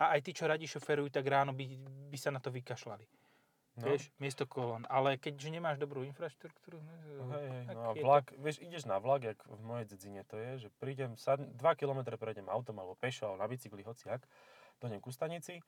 A 0.00 0.16
aj 0.16 0.20
tí, 0.24 0.30
čo 0.32 0.48
radi 0.48 0.64
šoferujú, 0.64 1.12
tak 1.12 1.28
ráno 1.28 1.52
by, 1.52 1.64
by 2.08 2.18
sa 2.18 2.32
na 2.32 2.40
to 2.40 2.48
vykašľali. 2.48 3.04
No. 3.72 3.88
Vieš, 3.88 4.12
miesto 4.20 4.44
kolón. 4.44 4.84
Ale 4.92 5.16
keďže 5.16 5.48
nemáš 5.48 5.80
dobrú 5.80 6.04
infraštruktúru... 6.04 6.76
no, 6.76 7.32
Hej, 7.32 7.46
hej, 7.48 7.64
no 7.72 7.80
a 7.80 7.96
je 7.96 8.00
to- 8.00 8.04
vlak, 8.04 8.24
vieš, 8.36 8.60
ideš 8.60 8.84
na 8.84 9.00
vlak, 9.00 9.24
jak 9.24 9.40
v 9.48 9.62
mojej 9.64 9.86
dedzine 9.88 10.20
to 10.28 10.36
je, 10.36 10.50
že 10.64 10.68
prídem, 10.76 11.16
sad, 11.16 11.40
2 11.40 11.80
km 11.80 12.04
prejdem 12.20 12.52
autom 12.52 12.76
alebo 12.76 12.92
pešo, 13.00 13.32
alebo 13.32 13.40
na 13.40 13.48
bicykli, 13.48 13.80
hociak, 13.80 14.28
dojdem 14.76 15.00
ku 15.00 15.08
stanici, 15.08 15.64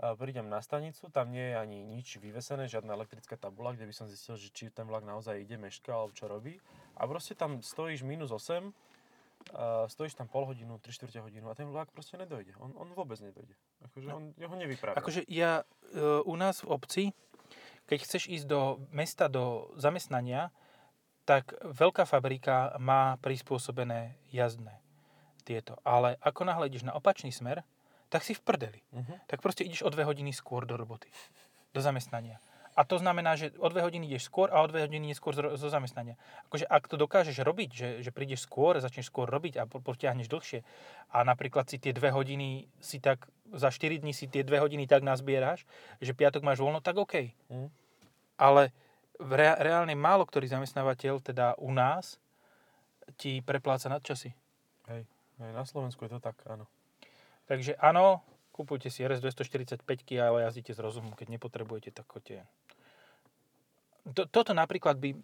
a 0.00 0.16
prídem 0.16 0.48
na 0.48 0.64
stanicu, 0.64 1.12
tam 1.12 1.28
nie 1.28 1.52
je 1.52 1.56
ani 1.60 1.78
nič 1.84 2.16
vyvesené, 2.22 2.70
žiadna 2.72 2.96
elektrická 2.96 3.36
tabula, 3.36 3.76
kde 3.76 3.84
by 3.84 3.92
som 3.92 4.08
zistil, 4.08 4.32
že 4.38 4.48
či 4.48 4.72
ten 4.72 4.88
vlak 4.88 5.04
naozaj 5.04 5.36
ide, 5.36 5.60
meška, 5.60 5.92
alebo 5.92 6.16
čo 6.16 6.24
robí. 6.24 6.56
A 6.96 7.04
proste 7.04 7.36
tam 7.36 7.60
stojíš 7.60 8.00
minus 8.00 8.32
8, 8.32 8.72
a 9.50 9.90
stojíš 9.90 10.14
tam 10.14 10.30
pol 10.30 10.46
hodinu, 10.46 10.78
3 10.78 10.92
čtvrte 10.92 11.18
hodinu 11.20 11.50
a 11.50 11.54
ten 11.58 11.66
vlak 11.66 11.90
proste 11.90 12.16
nedojde. 12.16 12.54
On, 12.58 12.70
on 12.76 12.88
vôbec 12.94 13.18
nedojde. 13.18 13.54
Akože 13.84 14.06
No. 14.08 14.16
on, 14.16 14.24
ho 14.32 14.56
nevypravia. 14.56 14.96
Akože 14.96 15.26
ja 15.26 15.62
e, 15.62 15.64
u 16.24 16.34
nás 16.38 16.62
v 16.62 16.70
obci, 16.70 17.04
keď 17.90 17.98
chceš 18.06 18.30
ísť 18.30 18.46
do 18.46 18.60
mesta, 18.94 19.26
do 19.26 19.74
zamestnania, 19.74 20.54
tak 21.26 21.54
veľká 21.62 22.06
fabrika 22.06 22.74
má 22.78 23.18
prispôsobené 23.22 24.18
jazdné 24.30 24.78
tieto. 25.42 25.78
Ale 25.82 26.14
ako 26.22 26.46
náhle 26.46 26.70
ideš 26.70 26.86
na 26.86 26.94
opačný 26.94 27.34
smer, 27.34 27.66
tak 28.10 28.26
si 28.26 28.34
v 28.34 28.42
prdeli. 28.42 28.80
Uh-huh. 28.90 29.18
Tak 29.30 29.38
proste 29.42 29.62
ideš 29.62 29.86
o 29.86 29.90
dve 29.90 30.02
hodiny 30.02 30.34
skôr 30.34 30.66
do 30.66 30.74
roboty, 30.74 31.06
do 31.70 31.78
zamestnania. 31.78 32.42
A 32.80 32.88
to 32.88 32.96
znamená, 32.96 33.36
že 33.36 33.52
o 33.60 33.68
dve 33.68 33.84
hodiny 33.84 34.08
ideš 34.08 34.32
skôr 34.32 34.48
a 34.48 34.64
o 34.64 34.70
dve 34.72 34.88
hodiny 34.88 35.12
neskôr 35.12 35.36
zo, 35.36 35.68
zamestnania. 35.68 36.16
Akože 36.48 36.64
ak 36.64 36.88
to 36.88 36.96
dokážeš 36.96 37.44
robiť, 37.44 37.70
že, 37.76 37.88
že 38.00 38.08
prídeš 38.08 38.48
skôr, 38.48 38.80
začneš 38.80 39.12
skôr 39.12 39.28
robiť 39.28 39.60
a 39.60 39.68
po- 39.68 39.84
potiahneš 39.84 40.32
dlhšie 40.32 40.64
a 41.12 41.20
napríklad 41.20 41.68
si 41.68 41.76
tie 41.76 41.92
dve 41.92 42.08
hodiny 42.08 42.72
si 42.80 42.96
tak, 42.96 43.28
za 43.52 43.68
4 43.68 44.00
dní 44.00 44.16
si 44.16 44.32
tie 44.32 44.40
dve 44.40 44.64
hodiny 44.64 44.88
tak 44.88 45.04
nazbieráš, 45.04 45.68
že 46.00 46.16
piatok 46.16 46.40
máš 46.40 46.64
voľno, 46.64 46.80
tak 46.80 46.96
OK. 46.96 47.36
Mhm. 47.52 47.68
Ale 48.40 48.72
v 49.20 49.30
rea- 49.36 49.60
reálne 49.60 49.92
málo 49.92 50.24
ktorý 50.24 50.48
zamestnávateľ, 50.48 51.20
teda 51.20 51.60
u 51.60 51.76
nás, 51.76 52.16
ti 53.20 53.44
prepláca 53.44 53.92
nadčasy. 53.92 54.32
Hej, 54.88 55.04
hej, 55.44 55.50
na 55.52 55.68
Slovensku 55.68 56.08
je 56.08 56.16
to 56.16 56.20
tak, 56.24 56.40
áno. 56.48 56.64
Takže 57.44 57.76
áno, 57.76 58.24
kupujte 58.52 58.90
si 58.92 59.00
RS 59.06 59.22
245, 59.24 59.86
ale 60.20 60.44
jazdíte 60.44 60.76
s 60.76 60.80
rozumom. 60.82 61.16
Keď 61.16 61.40
nepotrebujete, 61.40 61.90
tak 61.94 62.06
choďte. 62.10 62.44
To, 64.16 64.26
toto 64.26 64.52
napríklad 64.52 64.96
by 64.98 65.16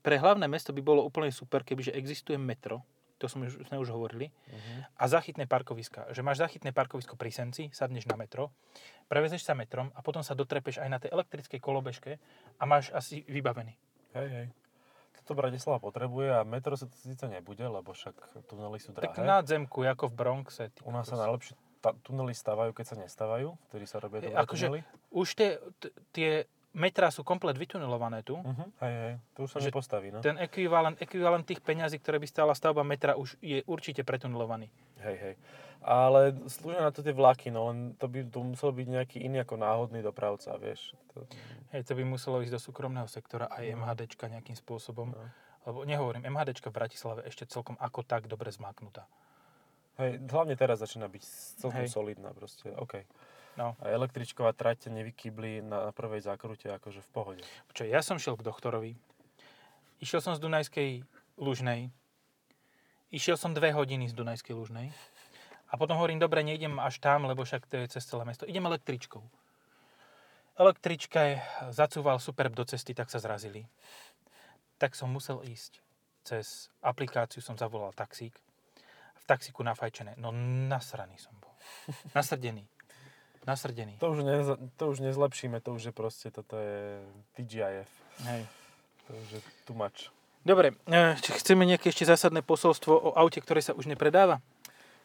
pre 0.00 0.16
hlavné 0.16 0.48
mesto 0.48 0.72
by 0.72 0.80
bolo 0.80 1.04
úplne 1.04 1.28
super, 1.28 1.60
kebyže 1.60 1.92
existuje 1.92 2.40
metro, 2.40 2.82
to 3.20 3.28
sme 3.28 3.50
už, 3.50 3.68
sme 3.68 3.76
už 3.82 3.90
hovorili, 3.92 4.32
Uh-huh. 4.48 4.80
a 4.96 5.04
zachytné 5.10 5.44
parkoviska. 5.44 6.08
Že 6.14 6.24
máš 6.24 6.40
zachytné 6.40 6.72
parkovisko 6.72 7.20
pri 7.20 7.28
Senci, 7.28 7.68
sadneš 7.68 8.08
na 8.08 8.16
metro, 8.16 8.54
prevezeš 9.12 9.44
sa 9.44 9.52
metrom 9.52 9.92
a 9.92 10.00
potom 10.00 10.24
sa 10.24 10.32
dotrepeš 10.32 10.80
aj 10.80 10.88
na 10.88 10.98
tej 11.02 11.12
elektrickej 11.12 11.60
kolobežke 11.60 12.16
a 12.56 12.62
máš 12.64 12.88
asi 12.96 13.28
vybavený. 13.28 13.76
Hej, 14.16 14.28
hej. 14.32 14.46
Toto 15.20 15.36
Bratislava 15.36 15.76
potrebuje 15.76 16.32
a 16.32 16.40
metro 16.48 16.72
sa 16.80 16.88
to 16.88 16.96
síce 16.96 17.28
nebude, 17.28 17.60
lebo 17.60 17.92
však 17.92 18.48
tunely 18.48 18.80
sú 18.80 18.96
drahé. 18.96 19.12
Tak 19.12 19.20
na 19.20 19.44
zemku, 19.44 19.84
ako 19.84 20.08
v 20.08 20.14
Bronxe. 20.16 20.72
U 20.88 20.90
nás 20.94 21.04
sa 21.04 21.20
najlepšie 21.20 21.52
ta- 21.78 21.96
tunely 22.00 22.30
stavajú, 22.30 22.70
keď 22.70 22.86
sa 22.86 22.96
nestavajú, 22.96 23.48
vtedy 23.68 23.84
sa 23.84 23.98
robia 23.98 24.20
Hej, 24.20 24.26
dobré 24.28 24.40
akože- 24.40 24.66
tunely. 24.68 24.80
Už 25.10 25.28
tie, 25.32 25.50
t- 25.78 25.90
tie 26.10 26.30
metrá 26.70 27.08
sú 27.08 27.22
komplet 27.22 27.54
vytunelované 27.54 28.22
tu. 28.22 28.36
Uh-huh. 28.36 28.68
Hej, 28.78 28.94
hej, 28.94 29.14
to 29.32 29.38
už 29.40 29.50
sa 29.50 29.58
Že 29.58 29.66
nepostaví, 29.66 30.08
no. 30.08 30.20
Ten 30.20 30.36
ekvivalent, 30.36 30.94
ekvivalent 30.96 31.42
tých 31.42 31.58
peňazí, 31.58 31.96
ktoré 31.96 32.16
by 32.16 32.26
stála 32.26 32.52
stavba 32.52 32.82
metra, 32.82 33.14
už 33.14 33.34
je 33.40 33.64
určite 33.64 34.02
pretunelovaný. 34.02 34.68
Hej, 34.98 35.16
hej. 35.16 35.34
Ale 35.80 36.34
slúžia 36.46 36.82
na 36.82 36.90
to 36.90 37.00
tie 37.00 37.10
vlaky, 37.10 37.48
no 37.48 37.70
len 37.70 37.94
to 37.94 38.04
by 38.04 38.22
to 38.24 38.42
musel 38.44 38.70
byť 38.70 38.86
nejaký 38.88 39.18
iný 39.20 39.40
ako 39.40 39.54
náhodný 39.56 40.02
dopravca, 40.02 40.54
vieš. 40.56 40.92
To, 41.14 41.22
Hej, 41.70 41.82
to 41.84 41.92
by 41.94 42.04
muselo 42.04 42.38
ísť 42.40 42.52
do 42.52 42.60
súkromného 42.60 43.06
sektora 43.06 43.46
aj 43.48 43.64
No. 43.68 43.78
MHDčka 43.80 44.26
nejakým 44.28 44.54
spôsobom. 44.54 45.08
no. 45.08 45.22
Lebo 45.64 45.82
nehovorím, 45.82 46.24
MHDčka 46.24 46.68
v 46.68 46.76
Bratislave 46.76 47.20
ešte 47.24 47.44
celkom 47.44 47.76
ako 47.76 48.00
tak 48.02 48.24
dobre 48.24 48.48
zmáknutá. 48.48 49.04
Hej, 49.98 50.22
hlavne 50.30 50.54
teraz 50.54 50.78
začína 50.78 51.10
byť 51.10 51.22
celkom 51.58 51.82
Hej. 51.82 51.90
solidná 51.90 52.30
proste, 52.30 52.70
OK. 52.78 53.02
No. 53.58 53.74
A 53.82 53.90
električková 53.90 54.54
trať 54.54 54.94
nevykybli 54.94 55.66
na, 55.66 55.90
na 55.90 55.92
prvej 55.92 56.22
zákrute 56.22 56.70
akože 56.70 57.02
v 57.02 57.08
pohode. 57.10 57.42
Čo, 57.74 57.82
ja 57.82 57.98
som 58.06 58.14
šiel 58.14 58.38
k 58.38 58.46
doktorovi, 58.46 58.94
išiel 59.98 60.22
som 60.22 60.38
z 60.38 60.40
Dunajskej 60.40 61.02
Lužnej, 61.34 61.90
išiel 63.10 63.34
som 63.34 63.50
dve 63.50 63.74
hodiny 63.74 64.06
z 64.06 64.14
Dunajskej 64.14 64.54
Lužnej 64.54 64.94
a 65.66 65.74
potom 65.74 65.98
hovorím, 65.98 66.22
dobre, 66.22 66.46
nejdem 66.46 66.78
až 66.78 67.02
tam, 67.02 67.26
lebo 67.26 67.42
však 67.42 67.66
to 67.66 67.82
je 67.82 67.98
cez 67.98 68.06
celé 68.06 68.22
mesto. 68.22 68.46
Idem 68.46 68.70
električkou. 68.70 69.26
Električka 70.58 71.42
zacúval 71.74 72.22
superb 72.22 72.54
do 72.54 72.62
cesty, 72.62 72.94
tak 72.94 73.10
sa 73.10 73.18
zrazili. 73.18 73.66
Tak 74.78 74.94
som 74.94 75.10
musel 75.10 75.42
ísť 75.42 75.82
cez 76.22 76.70
aplikáciu, 76.78 77.42
som 77.42 77.58
zavolal 77.58 77.90
taxík. 77.90 78.38
V 79.28 79.36
taxíku 79.36 79.60
nafajčené. 79.60 80.16
No 80.16 80.32
nasraný 80.72 81.20
som 81.20 81.36
bol. 81.36 81.52
Nasrdený. 82.16 82.64
Nasrdený. 83.44 84.00
To 84.00 84.16
už, 84.16 84.24
ne, 84.24 84.36
to 84.80 84.84
už 84.88 85.04
nezlepšíme, 85.04 85.60
to 85.60 85.76
už 85.76 85.88
je 85.88 85.92
proste, 85.92 86.32
toto 86.32 86.56
je 86.56 87.04
TGIF. 87.36 87.88
Hej. 88.24 88.48
To 89.08 89.10
už 89.12 89.28
je 89.36 89.40
too 89.68 89.76
much. 89.76 90.08
Dobre, 90.48 90.76
e, 90.88 91.16
či 91.20 91.36
chceme 91.36 91.68
nejaké 91.68 91.92
ešte 91.92 92.08
zásadné 92.08 92.40
posolstvo 92.40 92.92
o 92.92 93.10
aute, 93.16 93.40
ktoré 93.44 93.60
sa 93.60 93.76
už 93.76 93.84
nepredáva? 93.84 94.40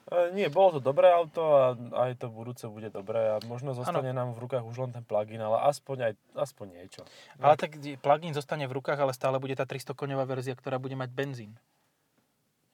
E, 0.07 0.31
nie, 0.31 0.47
bolo 0.47 0.79
to 0.79 0.79
dobré 0.79 1.11
auto 1.11 1.43
a 1.43 1.75
aj 2.07 2.23
to 2.23 2.31
budúce 2.31 2.63
bude 2.67 2.91
dobré 2.91 3.35
a 3.35 3.43
možno 3.43 3.75
zostane 3.75 4.15
nám 4.15 4.35
v 4.35 4.43
rukách 4.43 4.63
už 4.63 4.87
len 4.87 4.91
ten 4.95 5.03
plug-in, 5.03 5.43
ale 5.43 5.67
aspoň, 5.67 5.97
aj, 6.11 6.13
aspoň 6.35 6.67
niečo. 6.79 7.01
No. 7.39 7.51
Ale 7.51 7.59
tak 7.59 7.75
plug-in 7.79 8.31
zostane 8.31 8.67
v 8.71 8.75
rukách, 8.79 8.99
ale 9.03 9.11
stále 9.11 9.35
bude 9.39 9.55
tá 9.55 9.67
300 9.67 9.95
koňová 9.95 10.23
verzia, 10.23 10.55
ktorá 10.55 10.79
bude 10.79 10.95
mať 10.95 11.11
benzín. 11.11 11.51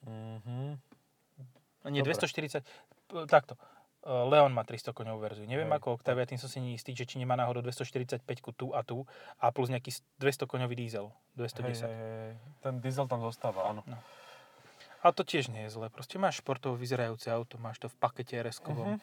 Mhm. 0.06 0.78
A 1.80 1.88
Nie, 1.88 2.00
Dobre. 2.00 2.12
240, 2.12 2.60
p- 3.06 3.24
takto. 3.26 3.56
E, 3.98 4.12
Leon 4.26 4.50
má 4.50 4.62
300 4.62 4.90
koňovú 4.90 5.16
verziu. 5.18 5.44
Neviem 5.44 5.66
Hej. 5.66 5.76
ako 5.76 5.88
Octavia, 5.94 6.24
tým 6.24 6.36
som 6.36 6.46
si 6.46 6.58
nie 6.58 6.72
istý, 6.72 6.92
že 6.92 7.04
či 7.04 7.16
nemá 7.16 7.34
náhodou 7.34 7.60
245 7.60 8.20
tu 8.52 8.70
a 8.70 8.80
tu 8.80 9.04
a 9.36 9.48
plus 9.48 9.68
nejaký 9.68 9.90
s- 9.90 10.04
200 10.16 10.44
koňový 10.46 10.74
diesel. 10.74 11.08
210. 11.34 11.82
Hej, 11.82 11.90
hej, 11.90 12.12
hej. 12.22 12.32
Ten 12.60 12.74
diesel 12.78 13.06
tam 13.06 13.20
zostáva, 13.20 13.64
áno. 13.66 13.80
A 15.00 15.08
to 15.08 15.22
tiež 15.22 15.48
nie 15.48 15.64
je 15.64 15.72
zle. 15.72 15.88
Proste 15.88 16.16
máš 16.16 16.38
športovo 16.38 16.74
vyzerajúce 16.74 17.26
auto, 17.26 17.56
máš 17.56 17.78
to 17.78 17.88
v 17.88 17.96
pakete 17.96 18.36
rs 18.38 18.60
Mhm. 18.60 19.00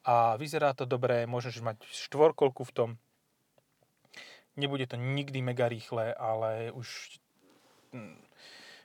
a 0.00 0.14
vyzerá 0.36 0.70
to 0.72 0.84
dobre, 0.84 1.26
môžeš 1.26 1.58
mať 1.58 1.82
štvorkolku 1.84 2.62
v 2.62 2.72
tom. 2.72 2.90
Nebude 4.52 4.84
to 4.84 4.94
nikdy 4.94 5.40
mega 5.40 5.66
rýchle, 5.66 6.10
ale 6.12 6.70
už 6.70 7.18
mm, 7.90 8.14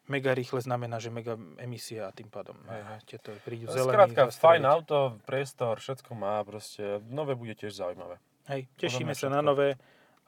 mega 0.07 0.33
rýchle 0.33 0.61
znamená, 0.61 0.99
že 0.99 1.09
mega 1.09 1.37
emisia 1.57 2.07
a 2.07 2.15
tým 2.15 2.29
pádom 2.29 2.55
hej. 2.69 2.81
tieto 3.05 3.33
prídu 3.45 3.67
No, 3.67 3.73
zelený. 3.73 3.93
Skrátka, 3.93 4.21
fajn 4.31 4.63
auto, 4.65 4.99
priestor, 5.25 5.79
všetko 5.79 6.11
má, 6.15 6.41
proste 6.45 7.01
nové 7.09 7.33
bude 7.33 7.57
tiež 7.57 7.73
zaujímavé. 7.73 8.21
Hej, 8.45 8.69
tešíme 8.77 9.17
sa 9.17 9.33
na 9.33 9.41
nové 9.41 9.77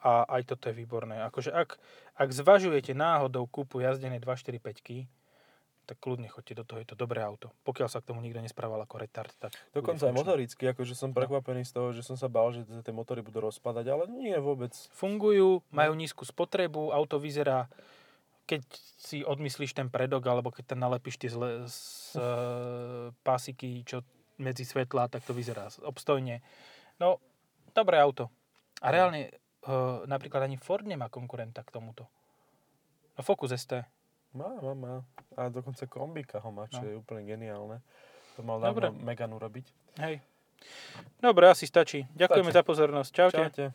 a 0.02 0.26
aj 0.26 0.54
toto 0.54 0.70
je 0.70 0.74
výborné. 0.74 1.22
Akože 1.26 1.54
ak, 1.54 1.78
ak 2.18 2.28
zvažujete 2.30 2.94
náhodou 2.94 3.46
kúpu 3.46 3.82
jazdenej 3.82 4.22
245 4.22 5.06
tak 5.88 5.96
kľudne 6.04 6.28
choďte 6.28 6.60
do 6.60 6.64
toho, 6.68 6.84
je 6.84 6.88
to 6.92 7.00
dobré 7.00 7.24
auto. 7.24 7.48
Pokiaľ 7.64 7.88
sa 7.88 8.04
k 8.04 8.12
tomu 8.12 8.20
nikto 8.20 8.44
nesprával 8.44 8.76
ako 8.84 9.00
retard, 9.00 9.32
tak... 9.40 9.56
Dokonca 9.72 10.12
aj 10.12 10.12
motoricky, 10.12 10.68
akože 10.68 10.92
som 10.92 11.16
prekvapený 11.16 11.64
z 11.64 11.72
toho, 11.72 11.96
že 11.96 12.04
som 12.04 12.20
sa 12.20 12.28
bál, 12.28 12.52
že 12.52 12.68
tie 12.68 12.92
motory 12.92 13.24
budú 13.24 13.40
rozpadať, 13.40 13.88
ale 13.88 14.04
nie 14.12 14.36
vôbec. 14.36 14.76
Fungujú, 14.92 15.64
majú 15.72 15.92
nízku 15.96 16.28
spotrebu, 16.28 16.92
auto 16.92 17.16
vyzerá, 17.16 17.72
keď 18.48 18.64
si 18.96 19.20
odmyslíš 19.20 19.76
ten 19.76 19.86
predok, 19.86 20.24
alebo 20.24 20.48
keď 20.48 20.72
tam 20.72 20.80
nalepíš 20.80 21.20
tie 21.20 21.28
zle, 21.28 21.68
z, 21.68 22.16
e, 22.16 22.24
pásiky, 23.20 23.84
čo 23.84 24.00
medzi 24.40 24.64
svetlá, 24.64 25.06
tak 25.06 25.22
to 25.22 25.30
vyzerá 25.30 25.68
obstojne. 25.84 26.40
No, 26.96 27.20
dobré 27.70 28.00
auto. 28.00 28.32
A 28.80 28.88
reálne, 28.88 29.28
e, 29.28 29.72
napríklad 30.08 30.42
ani 30.42 30.56
Ford 30.56 30.82
nemá 30.82 31.06
konkurenta 31.06 31.60
k 31.60 31.70
tomuto. 31.70 32.08
No 33.14 33.20
Focus 33.20 33.52
ST. 33.52 33.84
Má, 34.32 34.48
má, 34.58 34.72
má. 34.72 34.94
A 35.34 35.48
dokonca 35.48 35.84
kombika 35.84 36.38
ho 36.38 36.48
má, 36.48 36.64
čo 36.66 36.80
No. 36.80 36.86
je 36.86 36.94
úplne 36.96 37.22
geniálne. 37.22 37.82
To 38.36 38.46
mal 38.46 38.62
Dobre. 38.62 38.88
dávno 38.88 39.02
Megan 39.02 39.32
urobiť. 39.32 39.66
Hej. 39.98 40.22
Dobre, 41.18 41.48
asi 41.48 41.66
stačí. 41.66 42.06
Ďakujeme 42.14 42.50
Stačí. 42.50 42.58
za 42.58 42.62
pozornosť. 42.62 43.10
Čaute. 43.10 43.42
Čaute. 43.44 43.66